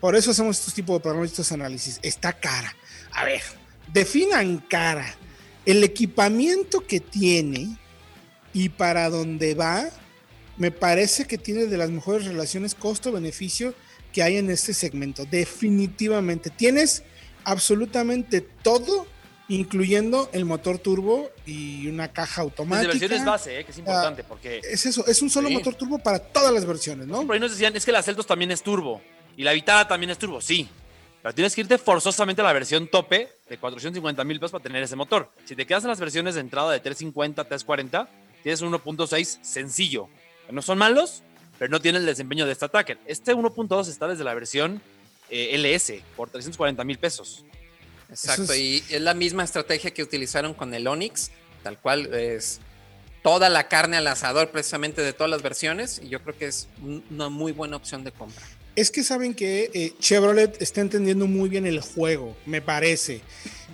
[0.00, 2.74] por eso hacemos estos tipos de programas, estos análisis, está cara.
[3.12, 3.42] A ver,
[3.92, 5.14] definan cara.
[5.64, 7.76] El equipamiento que tiene,
[8.56, 9.84] y para dónde va,
[10.56, 13.74] me parece que tiene de las mejores relaciones costo-beneficio
[14.14, 15.26] que hay en este segmento.
[15.26, 16.48] Definitivamente.
[16.48, 17.02] Tienes
[17.44, 19.06] absolutamente todo,
[19.48, 22.94] incluyendo el motor turbo y una caja automática.
[22.94, 24.62] Desde versiones base, eh, que es importante, porque...
[24.64, 27.26] Es eso, es un solo motor turbo para todas las versiones, ¿no?
[27.26, 29.02] Por ahí nos decían, es que la Celtos también es turbo,
[29.36, 30.66] y la Vitara también es turbo, sí.
[31.20, 34.82] Pero tienes que irte forzosamente a la versión tope de 450 mil pesos para tener
[34.82, 35.30] ese motor.
[35.44, 38.08] Si te quedas en las versiones de entrada de 350, 340,
[38.46, 40.08] tienes un 1.6 sencillo.
[40.52, 41.24] No son malos,
[41.58, 42.96] pero no tiene el desempeño de este ataque.
[43.04, 44.80] Este 1.2 está desde la versión
[45.30, 47.44] eh, LS por 340 mil pesos.
[48.08, 51.32] Exacto, y es la misma estrategia que utilizaron con el Onix,
[51.64, 52.60] tal cual es
[53.24, 56.68] toda la carne al asador precisamente de todas las versiones, y yo creo que es
[57.10, 58.46] una muy buena opción de compra.
[58.76, 63.22] Es que saben que eh, Chevrolet está entendiendo muy bien el juego, me parece.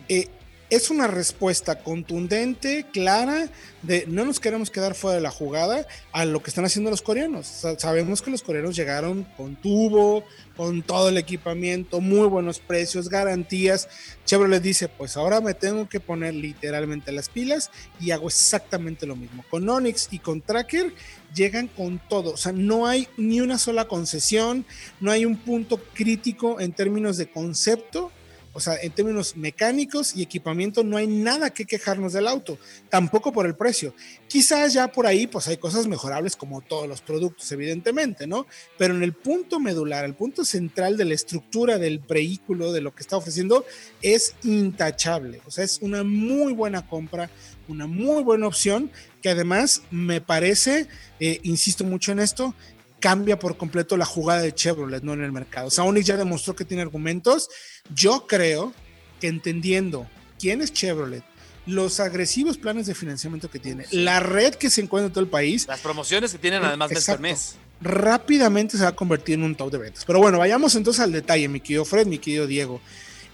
[0.08, 0.30] Eh,
[0.72, 3.50] es una respuesta contundente, clara,
[3.82, 7.02] de no nos queremos quedar fuera de la jugada a lo que están haciendo los
[7.02, 7.46] coreanos.
[7.76, 10.24] sabemos que los coreanos llegaron con tubo,
[10.56, 13.86] con todo el equipamiento, muy buenos precios, garantías.
[14.24, 19.14] Chevrolet dice, pues ahora me tengo que poner literalmente las pilas y hago exactamente lo
[19.14, 19.44] mismo.
[19.50, 20.94] Con Onix y con Tracker
[21.34, 24.64] llegan con todo, o sea, no hay ni una sola concesión,
[25.00, 28.10] no hay un punto crítico en términos de concepto
[28.52, 33.32] o sea, en términos mecánicos y equipamiento no hay nada que quejarnos del auto, tampoco
[33.32, 33.94] por el precio.
[34.28, 38.46] Quizás ya por ahí pues hay cosas mejorables como todos los productos, evidentemente, ¿no?
[38.78, 42.94] Pero en el punto medular, el punto central de la estructura del vehículo, de lo
[42.94, 43.64] que está ofreciendo,
[44.02, 45.40] es intachable.
[45.46, 47.30] O sea, es una muy buena compra,
[47.68, 48.90] una muy buena opción
[49.22, 50.88] que además me parece,
[51.20, 52.54] eh, insisto mucho en esto,
[53.02, 55.66] cambia por completo la jugada de Chevrolet, no en el mercado.
[55.66, 57.50] O sea, Onix ya demostró que tiene argumentos.
[57.92, 58.72] Yo creo
[59.20, 60.06] que entendiendo
[60.38, 61.24] quién es Chevrolet,
[61.66, 65.30] los agresivos planes de financiamiento que tiene, la red que se encuentra en todo el
[65.30, 65.66] país.
[65.66, 67.56] Las promociones que tienen además mes por mes.
[67.80, 70.04] Rápidamente se va a convertir en un top de ventas.
[70.04, 72.80] Pero bueno, vayamos entonces al detalle, mi querido Fred, mi querido Diego.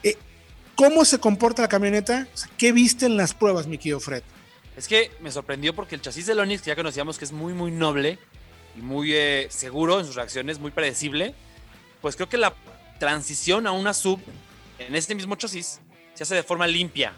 [0.02, 0.16] Eh,
[0.76, 2.26] ¿Cómo se comporta la camioneta?
[2.57, 4.22] ¿Qué viste en las pruebas, mi querido Fred?
[4.78, 7.52] Es que me sorprendió porque el chasis de Onix, que ya conocíamos que es muy,
[7.52, 8.18] muy noble,
[8.82, 11.34] muy eh, seguro en sus reacciones, muy predecible,
[12.00, 12.54] pues creo que la
[12.98, 14.20] transición a una sub
[14.78, 15.80] en este mismo chasis
[16.14, 17.12] se hace de forma limpia.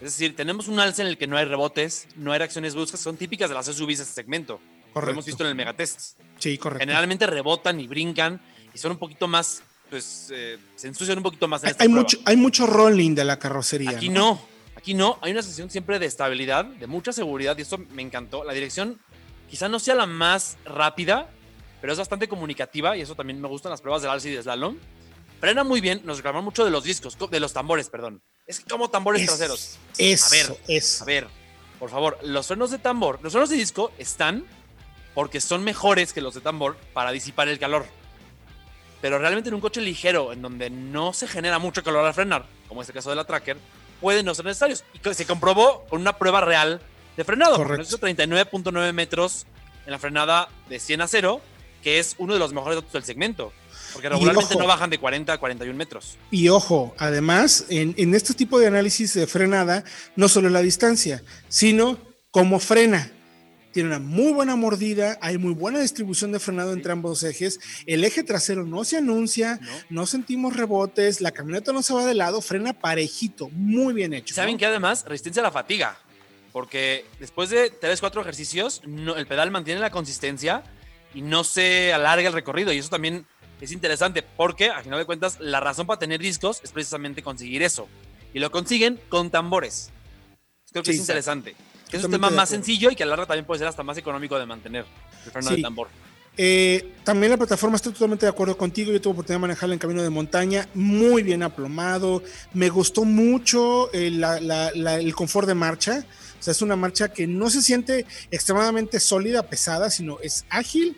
[0.00, 3.00] Es decir, tenemos un alce en el que no hay rebotes, no hay reacciones bruscas,
[3.00, 4.60] son típicas de las SUVs de este segmento.
[4.92, 5.06] Correcto.
[5.06, 6.18] Lo hemos visto en el Megatest.
[6.38, 6.80] Sí, correcto.
[6.80, 8.40] Generalmente rebotan y brincan
[8.74, 11.88] y son un poquito más, pues, eh, se ensucian un poquito más en hay, hay
[11.88, 13.90] mucho, hay mucho rolling de la carrocería.
[13.90, 14.40] Aquí ¿no?
[14.74, 15.18] aquí no.
[15.20, 18.42] Hay una sensación siempre de estabilidad, de mucha seguridad y esto me encantó.
[18.42, 18.98] La dirección
[19.50, 21.28] Quizá no sea la más rápida,
[21.80, 24.42] pero es bastante comunicativa y eso también me gustan las pruebas del alce y de
[24.42, 24.78] slalom.
[25.40, 28.22] Frena muy bien, nos reclaman mucho de los discos, de los tambores, perdón.
[28.46, 29.78] Es como tambores traseros.
[29.98, 31.02] Es, a ver, es.
[31.02, 31.26] a ver,
[31.78, 34.44] por favor, los frenos de tambor, los frenos de disco están
[35.14, 37.86] porque son mejores que los de tambor para disipar el calor.
[39.00, 42.44] Pero realmente en un coche ligero, en donde no se genera mucho calor al frenar,
[42.68, 43.56] como es el caso de la Tracker,
[44.00, 44.84] pueden no ser necesarios.
[44.92, 46.80] Y se comprobó con una prueba real
[47.20, 47.56] de frenado.
[47.56, 47.98] Correcto.
[47.98, 49.46] 39.9 metros
[49.84, 51.40] en la frenada de 100 a 0,
[51.82, 53.52] que es uno de los mejores datos del segmento.
[53.92, 56.16] Porque regularmente no bajan de 40 a 41 metros.
[56.30, 59.84] Y ojo, además, en, en este tipo de análisis de frenada,
[60.16, 61.98] no solo la distancia, sino
[62.30, 63.12] cómo frena.
[63.72, 67.60] Tiene una muy buena mordida, hay muy buena distribución de frenado entre ambos ejes.
[67.86, 72.14] El eje trasero no se anuncia, no, sentimos rebotes, la camioneta no se va de
[72.14, 74.34] lado, frena parejito, muy bien hecho.
[74.34, 75.98] ¿Saben que además resistencia a la fatiga?
[76.52, 80.62] Porque después de 3, 4 ejercicios, el pedal mantiene la consistencia
[81.14, 82.72] y no se alarga el recorrido.
[82.72, 83.26] Y eso también
[83.60, 87.62] es interesante porque, a final de cuentas, la razón para tener discos es precisamente conseguir
[87.62, 87.88] eso.
[88.32, 89.90] Y lo consiguen con tambores.
[90.70, 91.54] Creo que es interesante.
[91.90, 93.82] Que es un tema más sencillo y que a la larga también puede ser hasta
[93.82, 94.84] más económico de mantener
[95.24, 95.88] el freno de tambor.
[96.36, 98.92] Eh, también la plataforma estoy totalmente de acuerdo contigo.
[98.92, 102.22] Yo tuve oportunidad de manejarla en camino de montaña, muy bien aplomado.
[102.54, 106.04] Me gustó mucho eh, el confort de marcha.
[106.40, 110.96] O sea, es una marcha que no se siente extremadamente sólida, pesada, sino es ágil,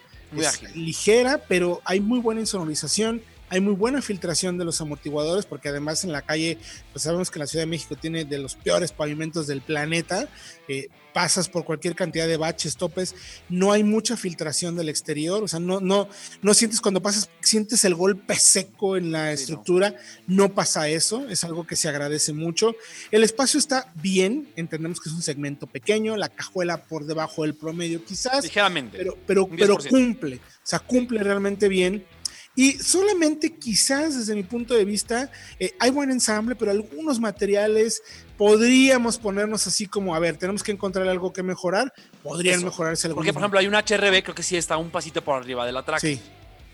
[0.74, 6.04] ligera, pero hay muy buena insonorización, hay muy buena filtración de los amortiguadores, porque además
[6.04, 6.56] en la calle,
[6.90, 10.26] pues sabemos que la Ciudad de México tiene de los peores pavimentos del planeta.
[10.68, 13.14] Eh, pasas por cualquier cantidad de baches, topes,
[13.50, 16.08] no hay mucha filtración del exterior, o sea, no, no,
[16.40, 19.94] no sientes cuando pasas, sientes el golpe seco en la estructura,
[20.26, 22.74] no pasa eso, es algo que se agradece mucho.
[23.10, 27.54] El espacio está bien, entendemos que es un segmento pequeño, la cajuela por debajo del
[27.54, 32.06] promedio quizás, ligeramente, pero, pero, pero cumple, o sea, cumple realmente bien.
[32.54, 38.02] Y solamente quizás desde mi punto de vista eh, hay buen ensamble, pero algunos materiales
[38.36, 43.16] podríamos ponernos así como, a ver, tenemos que encontrar algo que mejorar, podrían mejorarse algo.
[43.16, 45.72] Porque por ejemplo hay una HRB, creo que sí está un pasito por arriba de
[45.72, 46.16] la Tracker.
[46.16, 46.20] Sí,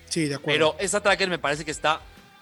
[0.09, 0.73] sí, de acuerdo.
[0.75, 2.01] Pero esa Tracker me parece que está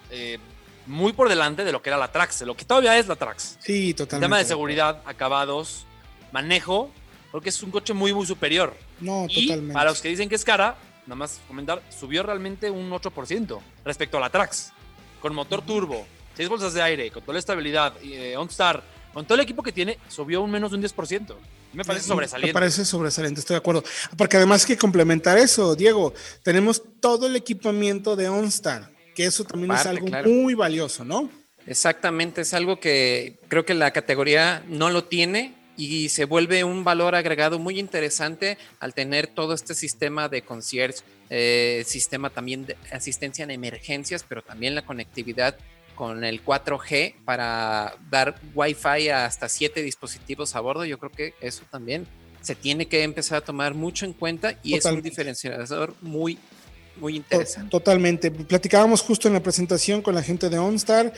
[0.10, 0.40] eh,
[0.88, 3.16] muy por delante de lo que era la Trax, de lo que todavía es la
[3.16, 3.58] Trax.
[3.60, 4.16] Sí, totalmente.
[4.16, 5.86] El tema de seguridad, acabados,
[6.32, 6.92] manejo,
[7.32, 8.76] porque es un coche muy, muy superior.
[9.00, 10.76] No, y Para los que dicen que es cara,
[11.08, 14.72] nada más comentar, subió realmente un 8% respecto a la Trax.
[15.22, 19.36] Con motor turbo, 6 bolsas de aire, con toda la estabilidad, eh, OnStar, con todo
[19.36, 21.36] el equipo que tiene, subió un menos de un 10%.
[21.74, 22.50] Me parece sobresaliente.
[22.50, 23.84] Me parece sobresaliente, estoy de acuerdo.
[24.16, 29.44] Porque además hay que complementar eso, Diego, tenemos todo el equipamiento de OnStar, que eso
[29.44, 31.30] también es algo muy valioso, ¿no?
[31.66, 36.84] Exactamente, es algo que creo que la categoría no lo tiene y se vuelve un
[36.84, 42.76] valor agregado muy interesante al tener todo este sistema de concierge, eh, sistema también de
[42.92, 45.56] asistencia en emergencias, pero también la conectividad
[45.96, 50.86] con el 4G para dar Wi-Fi a hasta 7 dispositivos a bordo.
[50.86, 52.08] Yo creo que eso también
[52.42, 56.38] se tiene que empezar a tomar mucho en cuenta y es un diferenciador muy
[57.00, 57.70] muy interesante.
[57.70, 58.32] Totalmente.
[58.32, 61.14] Platicábamos justo en la presentación con la gente de OnStar.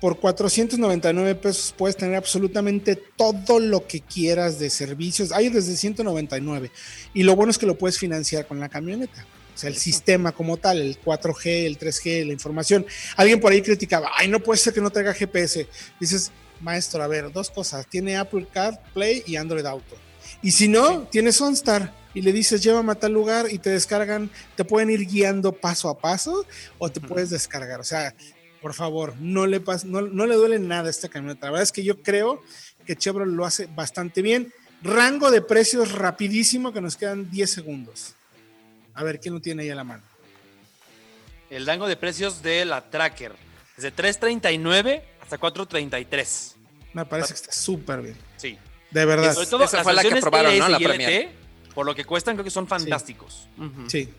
[0.00, 5.32] Por 499 pesos puedes tener absolutamente todo lo que quieras de servicios.
[5.32, 6.70] Hay desde 199.
[7.14, 9.24] Y lo bueno es que lo puedes financiar con la camioneta.
[9.54, 12.84] O sea, el sistema como tal, el 4G, el 3G, la información.
[13.16, 15.68] Alguien por ahí criticaba, ay, no puede ser que no traiga GPS.
[16.00, 17.86] Dices, maestro, a ver, dos cosas.
[17.86, 19.96] Tiene Apple CarPlay y Android Auto.
[20.42, 24.30] Y si no, tienes OnStar y le dices, llévame a tal lugar y te descargan,
[24.56, 26.46] te pueden ir guiando paso a paso
[26.78, 27.80] o te puedes descargar.
[27.80, 28.14] O sea,
[28.62, 31.46] por favor, no le, no, no le duele nada a esta camioneta.
[31.46, 32.42] La verdad es que yo creo
[32.86, 34.52] que Chevrolet lo hace bastante bien.
[34.82, 38.14] Rango de precios rapidísimo que nos quedan 10 segundos.
[38.94, 40.02] A ver, ¿quién lo tiene ahí a la mano?
[41.50, 43.32] El rango de precios de la Tracker.
[43.76, 46.54] Desde 3.39 hasta 4.33.
[46.92, 48.16] Me parece que está súper bien.
[48.36, 48.56] Sí.
[48.90, 49.34] De verdad.
[49.34, 50.68] sobre todo, Esa fue la que probaron, ¿no?
[50.68, 50.78] La
[51.74, 53.48] por lo que cuestan, creo que son fantásticos.
[53.88, 54.10] Sí.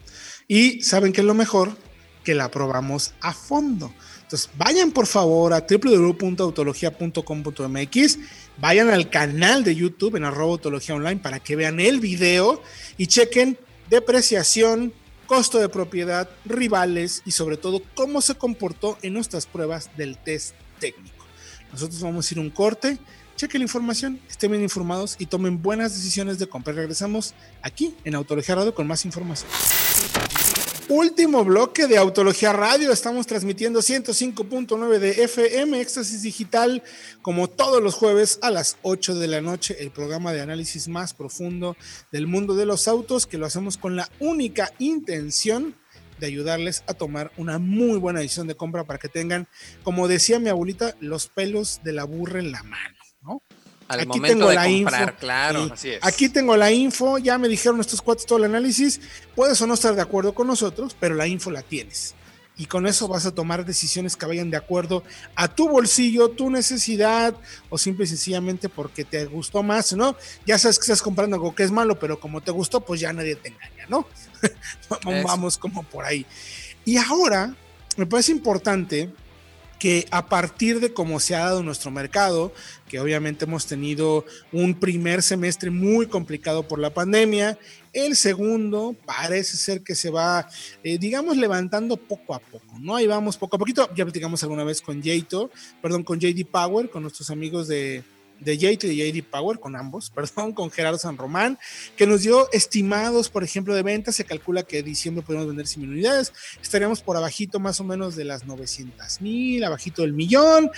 [0.48, 1.76] Y saben que es lo mejor
[2.24, 3.92] que la probamos a fondo.
[4.24, 8.20] Entonces, vayan por favor a www.autologia.com.mx,
[8.60, 12.64] vayan al canal de YouTube en arroba autología online para que vean el video
[12.98, 13.58] y chequen
[13.90, 14.94] depreciación,
[15.28, 20.56] costo de propiedad, rivales y sobre todo cómo se comportó en nuestras pruebas del test
[20.80, 21.24] técnico.
[21.72, 22.98] Nosotros vamos a ir un corte
[23.36, 26.74] chequen la información, estén bien informados y tomen buenas decisiones de compra.
[26.74, 29.50] Regresamos aquí en Autología Radio con más información.
[30.88, 32.92] Último bloque de Autología Radio.
[32.92, 36.84] Estamos transmitiendo 105.9 de FM, Éxtasis Digital,
[37.24, 41.16] como todos los jueves a las 8 de la noche, el programa de análisis más
[41.16, 41.76] profundo
[42.12, 45.76] del mundo de los autos, que lo hacemos con la única intención
[46.20, 49.48] de ayudarles a tomar una muy buena decisión de compra para que tengan,
[49.84, 52.95] como decía mi abuelita, los pelos de la burra en la mano
[53.88, 54.96] aquí tengo la info.
[55.20, 55.72] claro.
[56.02, 59.00] Aquí tengo la info, ya me dijeron estos cuates todo el análisis.
[59.36, 62.16] Puedes o no estar de acuerdo con nosotros, pero la info la tienes.
[62.58, 65.04] Y con eso vas a tomar decisiones que vayan de acuerdo
[65.36, 67.36] a tu bolsillo, tu necesidad,
[67.70, 70.16] o simple y sencillamente porque te gustó más, ¿no?
[70.46, 73.12] Ya sabes que estás comprando algo que es malo, pero como te gustó, pues ya
[73.12, 74.08] nadie te engaña, ¿no?
[75.26, 76.26] Vamos como por ahí.
[76.86, 77.54] Y ahora,
[77.98, 79.10] me parece importante
[79.80, 82.54] que a partir de cómo se ha dado nuestro mercado,
[82.88, 87.58] que obviamente hemos tenido un primer semestre muy complicado por la pandemia,
[87.94, 90.48] el segundo parece ser que se va,
[90.84, 92.96] eh, digamos, levantando poco a poco, ¿no?
[92.96, 95.50] Ahí vamos poco a poquito, ya platicamos alguna vez con Jato,
[95.82, 98.04] perdón, con JD Power, con nuestros amigos de,
[98.40, 101.58] de JT y de JD Power, con ambos, perdón, con Gerardo San Román,
[101.96, 104.16] que nos dio estimados, por ejemplo, de ventas.
[104.16, 106.34] Se calcula que diciembre podemos vender 100 unidades.
[106.62, 110.72] Estaríamos por abajito más o menos de las 900 mil, abajito del millón.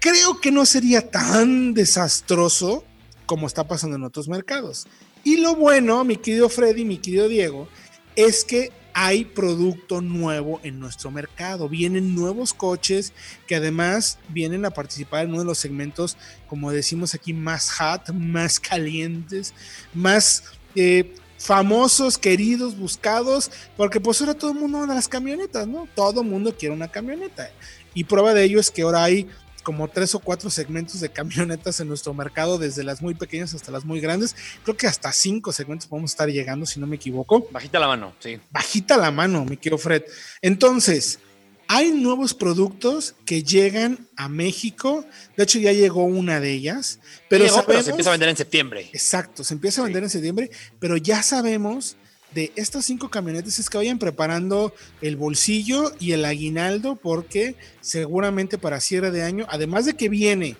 [0.00, 2.84] Creo que no sería tan desastroso
[3.26, 4.86] como está pasando en otros mercados.
[5.22, 7.68] Y lo bueno, mi querido Freddy, mi querido Diego,
[8.14, 11.68] es que hay producto nuevo en nuestro mercado.
[11.68, 13.12] Vienen nuevos coches
[13.46, 16.16] que además vienen a participar en uno de los segmentos,
[16.48, 19.52] como decimos aquí, más hot, más calientes,
[19.92, 20.44] más
[20.76, 25.88] eh, famosos, queridos, buscados, porque pues ahora todo el mundo de las camionetas, ¿no?
[25.94, 27.50] Todo el mundo quiere una camioneta.
[27.94, 29.28] Y prueba de ello es que ahora hay
[29.64, 33.72] como tres o cuatro segmentos de camionetas en nuestro mercado, desde las muy pequeñas hasta
[33.72, 34.36] las muy grandes.
[34.62, 37.48] Creo que hasta cinco segmentos podemos estar llegando, si no me equivoco.
[37.50, 38.38] Bajita la mano, sí.
[38.52, 40.04] Bajita la mano, mi querido Fred.
[40.40, 41.18] Entonces,
[41.66, 45.04] hay nuevos productos que llegan a México.
[45.36, 47.00] De hecho, ya llegó una de ellas.
[47.28, 48.90] Pero, se empieza a vender en septiembre.
[48.92, 51.96] Exacto, se empieza a vender en septiembre, pero ya sabemos
[52.34, 58.58] de estas cinco camionetas es que vayan preparando el bolsillo y el aguinaldo porque seguramente
[58.58, 60.56] para cierre de año, además de que viene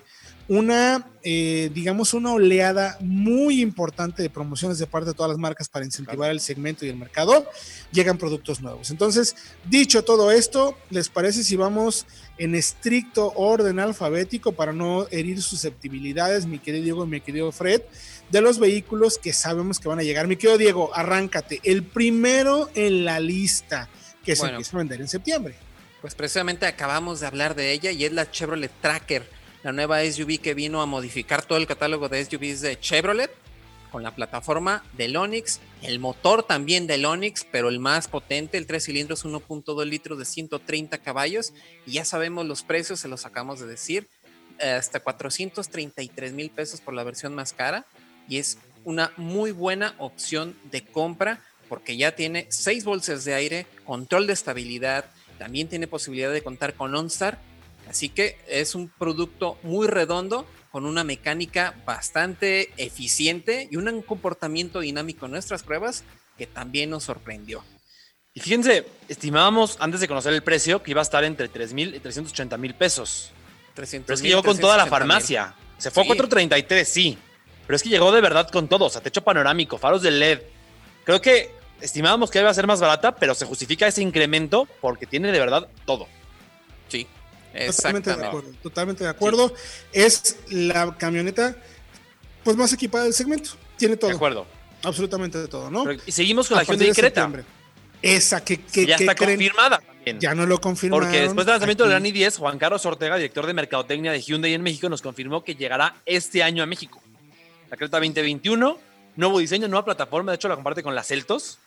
[0.47, 5.69] una, eh, digamos, una oleada muy importante de promociones de parte de todas las marcas
[5.69, 7.49] para incentivar el segmento y el mercado,
[7.91, 8.91] llegan productos nuevos.
[8.91, 12.05] Entonces, dicho todo esto, ¿les parece si vamos
[12.37, 17.81] en estricto orden alfabético para no herir susceptibilidades, mi querido Diego y mi querido Fred?
[18.29, 20.27] de los vehículos que sabemos que van a llegar.
[20.27, 21.59] Mi querido Diego, arráncate.
[21.63, 23.89] El primero en la lista
[24.23, 25.55] que se empieza a vender en septiembre.
[26.01, 29.27] Pues precisamente acabamos de hablar de ella y es la Chevrolet Tracker,
[29.65, 33.31] la nueva SUV que vino a modificar todo el catálogo de SUVs de Chevrolet
[33.91, 38.67] con la plataforma del Onix, el motor también del Onix, pero el más potente, el
[38.67, 41.51] 3 cilindros 1.2 litros de 130 caballos.
[41.87, 44.07] Y ya sabemos los precios, se los acabamos de decir,
[44.61, 47.87] hasta 433 mil pesos por la versión más cara
[48.29, 53.65] y es una muy buena opción de compra porque ya tiene seis bolsas de aire,
[53.83, 55.05] control de estabilidad,
[55.39, 57.39] también tiene posibilidad de contar con OnStar,
[57.89, 64.81] Así que es un producto muy redondo, con una mecánica bastante eficiente y un comportamiento
[64.81, 66.03] dinámico en nuestras pruebas
[66.37, 67.63] que también nos sorprendió.
[68.33, 71.95] Y fíjense, estimábamos antes de conocer el precio que iba a estar entre 3 mil
[71.95, 73.31] y 380 mil pesos.
[73.73, 75.55] 300, pero es que llegó con toda la farmacia.
[75.77, 77.17] Se fue a 433, sí.
[77.65, 78.85] Pero es que llegó de verdad con todo.
[78.85, 80.41] O sea, techo panorámico, faros de LED.
[81.05, 85.05] Creo que estimábamos que iba a ser más barata, pero se justifica ese incremento porque
[85.05, 86.07] tiene de verdad todo.
[87.67, 88.51] Totalmente de acuerdo.
[88.61, 89.53] Totalmente de acuerdo.
[89.93, 91.55] Es la camioneta
[92.43, 93.51] pues más equipada del segmento.
[93.77, 94.09] Tiene todo.
[94.09, 94.45] De acuerdo.
[94.83, 95.85] Absolutamente de todo, ¿no?
[95.91, 97.31] y seguimos con la Hyundai Creta.
[98.01, 100.19] Esa que, ya está confirmada también.
[100.19, 101.07] Ya no lo confirmaron.
[101.07, 104.53] Porque después del lanzamiento del Rani 10, Juan Carlos Ortega, director de mercadotecnia de Hyundai
[104.53, 107.01] en México, nos confirmó que llegará este año a México.
[107.71, 108.77] La Creta 2021,
[109.15, 111.57] nuevo diseño, nueva plataforma, de hecho la comparte con la Celtos.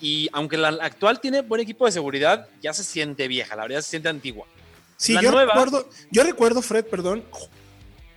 [0.00, 3.80] Y aunque la actual tiene buen equipo de seguridad, ya se siente vieja, la verdad
[3.80, 4.46] se siente antigua.
[5.00, 7.24] Sí, yo, recuerdo, yo recuerdo, Fred, perdón,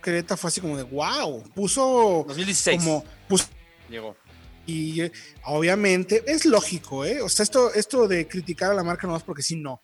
[0.02, 2.76] Creta fue así como de wow, puso 2016.
[2.76, 3.46] como puso,
[3.88, 4.14] llegó
[4.66, 5.12] y eh,
[5.44, 7.20] obviamente es lógico, ¿eh?
[7.20, 9.82] O sea, esto, esto de criticar a la marca no es porque sí, no.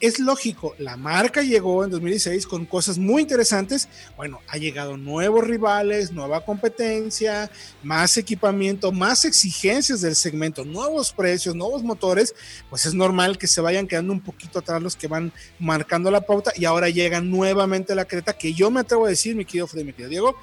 [0.00, 3.88] Es lógico, la marca llegó en 2016 con cosas muy interesantes.
[4.16, 7.50] Bueno, ha llegado nuevos rivales, nueva competencia,
[7.82, 12.34] más equipamiento, más exigencias del segmento, nuevos precios, nuevos motores.
[12.70, 16.22] Pues es normal que se vayan quedando un poquito atrás los que van marcando la
[16.22, 19.66] pauta y ahora llega nuevamente la Creta, que yo me atrevo a decir, mi querido
[19.66, 20.36] Freddy, mi querido Diego,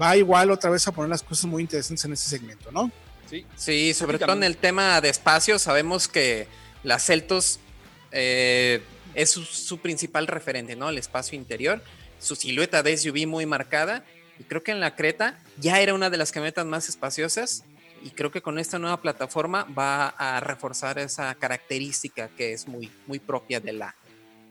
[0.00, 2.90] va igual otra vez a poner las cosas muy interesantes en ese segmento, ¿no?
[3.56, 6.46] Sí, sobre todo en el tema de espacio, sabemos que
[6.82, 7.58] la Celtos
[8.12, 8.82] eh,
[9.14, 10.88] es su, principal referente, ¿no?
[10.88, 11.82] El espacio interior,
[12.18, 14.04] su silueta de SUV muy marcada,
[14.38, 17.64] y creo que en la Creta ya era una de las camionetas más espaciosas,
[18.02, 22.90] y creo que con esta nueva plataforma va a reforzar esa característica que es muy,
[23.06, 23.94] muy propia de la,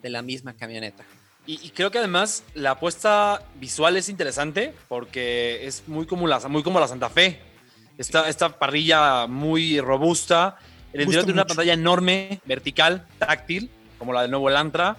[0.02, 1.04] de la misma camioneta.
[1.46, 6.64] Y, creo que además la apuesta visual es interesante porque es muy como la, muy
[6.64, 7.38] como la Santa Fe
[7.98, 10.58] esta, esta parrilla muy robusta.
[10.92, 14.98] El interior tiene una pantalla enorme, vertical, táctil, como la del nuevo Elantra.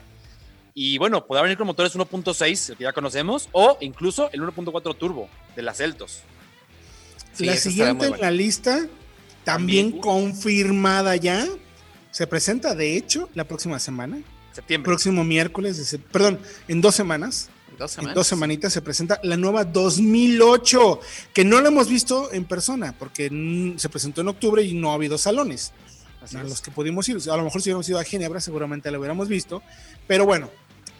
[0.74, 4.96] Y bueno, podrá venir con motores 1.6, el que ya conocemos, o incluso el 1.4
[4.96, 6.22] turbo de las Celtos.
[7.38, 8.86] la siguiente en la lista,
[9.44, 11.46] también, confirmada ya,
[12.10, 14.18] se presenta de hecho la próxima semana.
[14.52, 14.90] Septiembre.
[14.90, 17.50] Próximo miércoles, perdón, en dos semanas.
[17.78, 21.00] Dos En dos semanitas se presenta la nueva 2008,
[21.32, 24.94] que no la hemos visto en persona, porque se presentó en octubre y no ha
[24.94, 25.72] habido salones.
[26.34, 28.98] a los que pudimos ir, a lo mejor si hubiéramos ido a Ginebra, seguramente la
[28.98, 29.62] hubiéramos visto.
[30.06, 30.50] Pero bueno,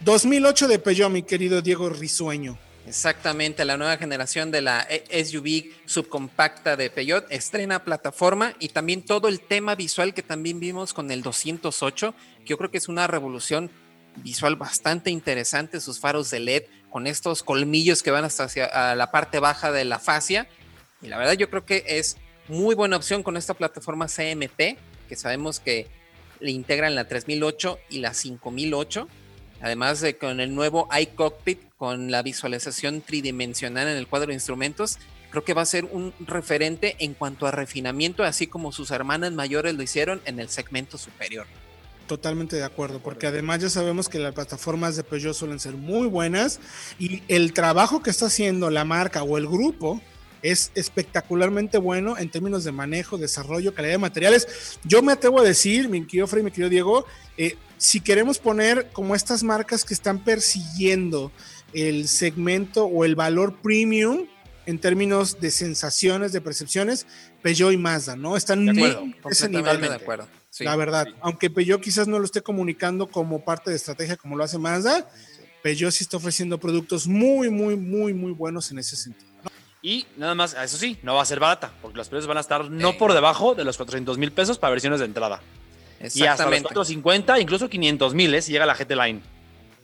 [0.00, 2.58] 2008 de Peugeot, mi querido Diego Risueño.
[2.86, 9.02] Exactamente, la nueva generación de la e, SUV subcompacta de Peugeot estrena plataforma y también
[9.02, 12.14] todo el tema visual que también vimos con el 208,
[12.44, 13.70] que yo creo que es una revolución
[14.16, 19.10] visual bastante interesante, sus faros de LED con estos colmillos que van hasta hacia la
[19.10, 20.46] parte baja de la fascia.
[21.02, 22.16] Y la verdad yo creo que es
[22.48, 25.88] muy buena opción con esta plataforma CMP, que sabemos que
[26.40, 29.08] le integran la 3008 y la 5008.
[29.60, 34.98] Además de con el nuevo iCockpit, con la visualización tridimensional en el cuadro de instrumentos,
[35.30, 39.32] creo que va a ser un referente en cuanto a refinamiento, así como sus hermanas
[39.32, 41.46] mayores lo hicieron en el segmento superior.
[42.06, 46.06] Totalmente de acuerdo, porque además ya sabemos que las plataformas de Peugeot suelen ser muy
[46.06, 46.60] buenas
[46.98, 50.02] y el trabajo que está haciendo la marca o el grupo
[50.42, 54.78] es espectacularmente bueno en términos de manejo, desarrollo, calidad de materiales.
[54.84, 57.06] Yo me atrevo a decir, mi querido Frey, mi querido Diego,
[57.38, 61.32] eh, si queremos poner como estas marcas que están persiguiendo
[61.72, 64.26] el segmento o el valor premium
[64.66, 67.06] en términos de sensaciones, de percepciones,
[67.40, 68.36] Peugeot y Mazda, ¿no?
[68.36, 68.78] Están en
[69.30, 69.80] ese nivel.
[69.80, 70.28] De acuerdo
[70.60, 71.06] la verdad.
[71.20, 75.08] Aunque Peugeot quizás no lo esté comunicando como parte de estrategia como lo hace Mazda,
[75.62, 79.32] Peugeot sí está ofreciendo productos muy, muy, muy, muy buenos en ese sentido.
[79.82, 82.40] Y nada más, eso sí, no va a ser barata, porque los precios van a
[82.40, 85.42] estar no por debajo de los 400 mil pesos para versiones de entrada.
[86.00, 88.42] Y hasta los 450, incluso 500 mil, ¿eh?
[88.42, 89.20] si llega la GT Line.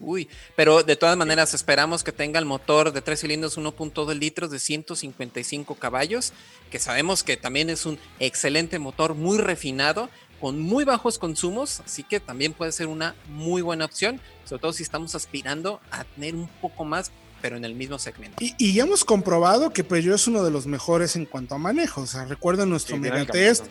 [0.01, 4.51] Uy, pero de todas maneras esperamos que tenga el motor de tres cilindros 1.2 litros
[4.51, 6.33] de 155 caballos,
[6.71, 10.09] que sabemos que también es un excelente motor muy refinado
[10.41, 14.73] con muy bajos consumos, así que también puede ser una muy buena opción, sobre todo
[14.73, 17.13] si estamos aspirando a tener un poco más,
[17.43, 18.37] pero en el mismo segmento.
[18.41, 22.03] Y, ya hemos comprobado que Peugeot es uno de los mejores en cuanto a manejo,
[22.03, 23.67] o sea, recuerden nuestro megatest,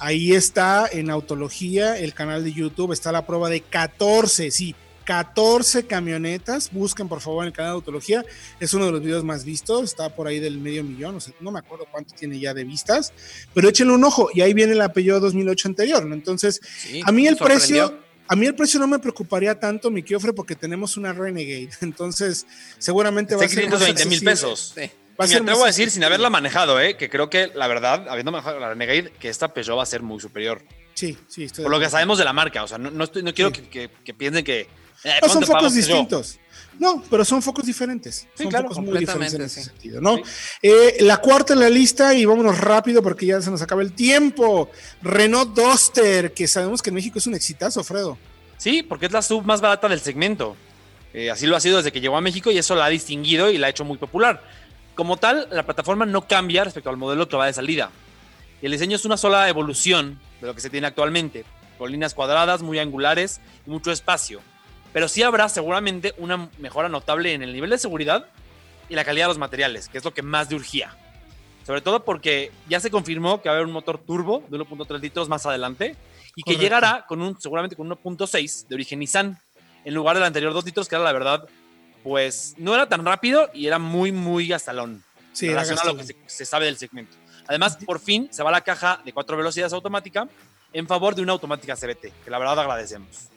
[0.00, 4.74] ahí está en Autología, el canal de YouTube, está la prueba de 14, sí,
[5.08, 6.70] 14 camionetas.
[6.70, 8.22] Busquen por favor en el canal de Autología.
[8.60, 9.84] Es uno de los videos más vistos.
[9.84, 11.16] Está por ahí del medio millón.
[11.16, 13.14] O sea, no me acuerdo cuánto tiene ya de vistas.
[13.54, 14.28] Pero échenle un ojo.
[14.34, 16.06] Y ahí viene el apellido 2008 anterior.
[16.12, 16.60] Entonces,
[17.04, 18.06] a mí el precio.
[18.30, 21.70] A mí el precio no me preocuparía tanto, mi Kiofre, porque tenemos una Renegade.
[21.80, 22.46] Entonces,
[22.76, 23.60] seguramente va a ser.
[23.62, 24.74] 520 mil pesos.
[24.74, 24.90] Sí.
[25.18, 26.98] Va me atrevo a decir, sin haberla manejado, ¿eh?
[26.98, 30.02] que creo que la verdad, habiendo manejado la Renegade, que esta Peugeot va a ser
[30.02, 30.62] muy superior.
[30.98, 31.44] Sí, sí.
[31.44, 32.64] Estoy Por lo que sabemos de la marca.
[32.64, 34.66] O sea, no, no, no quiero que, que, piensen que.
[35.04, 36.38] Eh, son focos distintos.
[36.78, 38.28] No, pero son focos diferentes.
[38.34, 40.20] son focos muy diferentes en ese sentido, ¿no?
[40.62, 43.92] Eh, la cuarta en la lista, y vámonos rápido porque ya se nos acaba el
[43.92, 44.70] tiempo.
[45.02, 48.16] Renault Duster, que sabemos que en México es un exitazo, Fredo.
[48.58, 50.56] Sí, porque es la sub más barata del segmento.
[51.12, 53.50] Eh, así lo ha sido desde que llegó a México y eso la ha distinguido
[53.50, 54.42] y la ha hecho muy popular.
[54.94, 57.90] Como tal, la plataforma no cambia respecto al modelo que va de salida.
[58.62, 61.44] El diseño es una sola evolución de lo que se tiene actualmente,
[61.76, 64.40] con líneas cuadradas, muy angulares y mucho espacio
[64.92, 68.26] pero sí habrá seguramente una mejora notable en el nivel de seguridad
[68.88, 70.96] y la calidad de los materiales, que es lo que más de urgía.
[71.66, 75.00] Sobre todo porque ya se confirmó que va a haber un motor turbo de 1.3
[75.00, 75.96] litros más adelante
[76.34, 79.38] y que llegará con un, seguramente con 1.6 de origen Nissan,
[79.84, 81.46] en lugar del anterior 2 litros, que era la verdad,
[82.02, 85.04] pues no era tan rápido y era muy, muy gastalón.
[85.32, 87.16] Sí, en relación a lo que se, se, sabe del segmento.
[87.46, 90.26] Además, por fin se va la caja de cuatro velocidades automática
[90.72, 93.28] en favor de una automática CBT, que la verdad agradecemos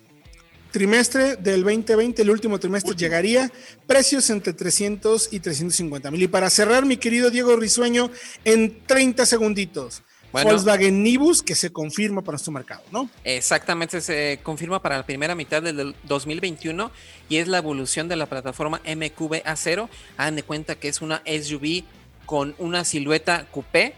[0.72, 3.51] trimestre del 2020, el último trimestre, llegaría
[3.86, 6.24] precios entre 300 y 350 mil.
[6.24, 8.09] Y para cerrar, mi querido Diego Risueño,
[8.45, 10.01] en 30 segunditos.
[10.32, 13.09] Volkswagen Nibus que se confirma para nuestro mercado, ¿no?
[13.24, 16.89] Exactamente, se confirma para la primera mitad del 2021
[17.28, 19.89] y es la evolución de la plataforma MQB A0.
[20.15, 21.84] Hagan de cuenta que es una SUV
[22.26, 23.93] con una silueta coupé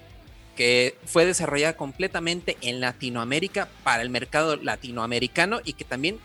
[0.56, 6.20] que fue desarrollada completamente en Latinoamérica para el mercado latinoamericano y que también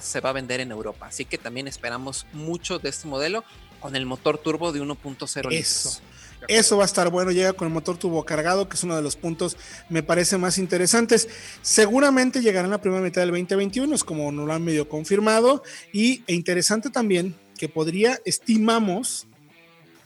[0.00, 1.06] se va a vender en Europa.
[1.06, 3.44] Así que también esperamos mucho de este modelo
[3.80, 6.00] con el motor turbo de 1.0 Eso.
[6.48, 9.02] Eso va a estar bueno, llega con el motor turbo cargado, que es uno de
[9.02, 9.56] los puntos,
[9.88, 11.28] me parece, más interesantes.
[11.62, 15.62] Seguramente llegará en la primera mitad del 2021, es como nos lo han medio confirmado.
[15.92, 19.28] Y e interesante también que podría, estimamos,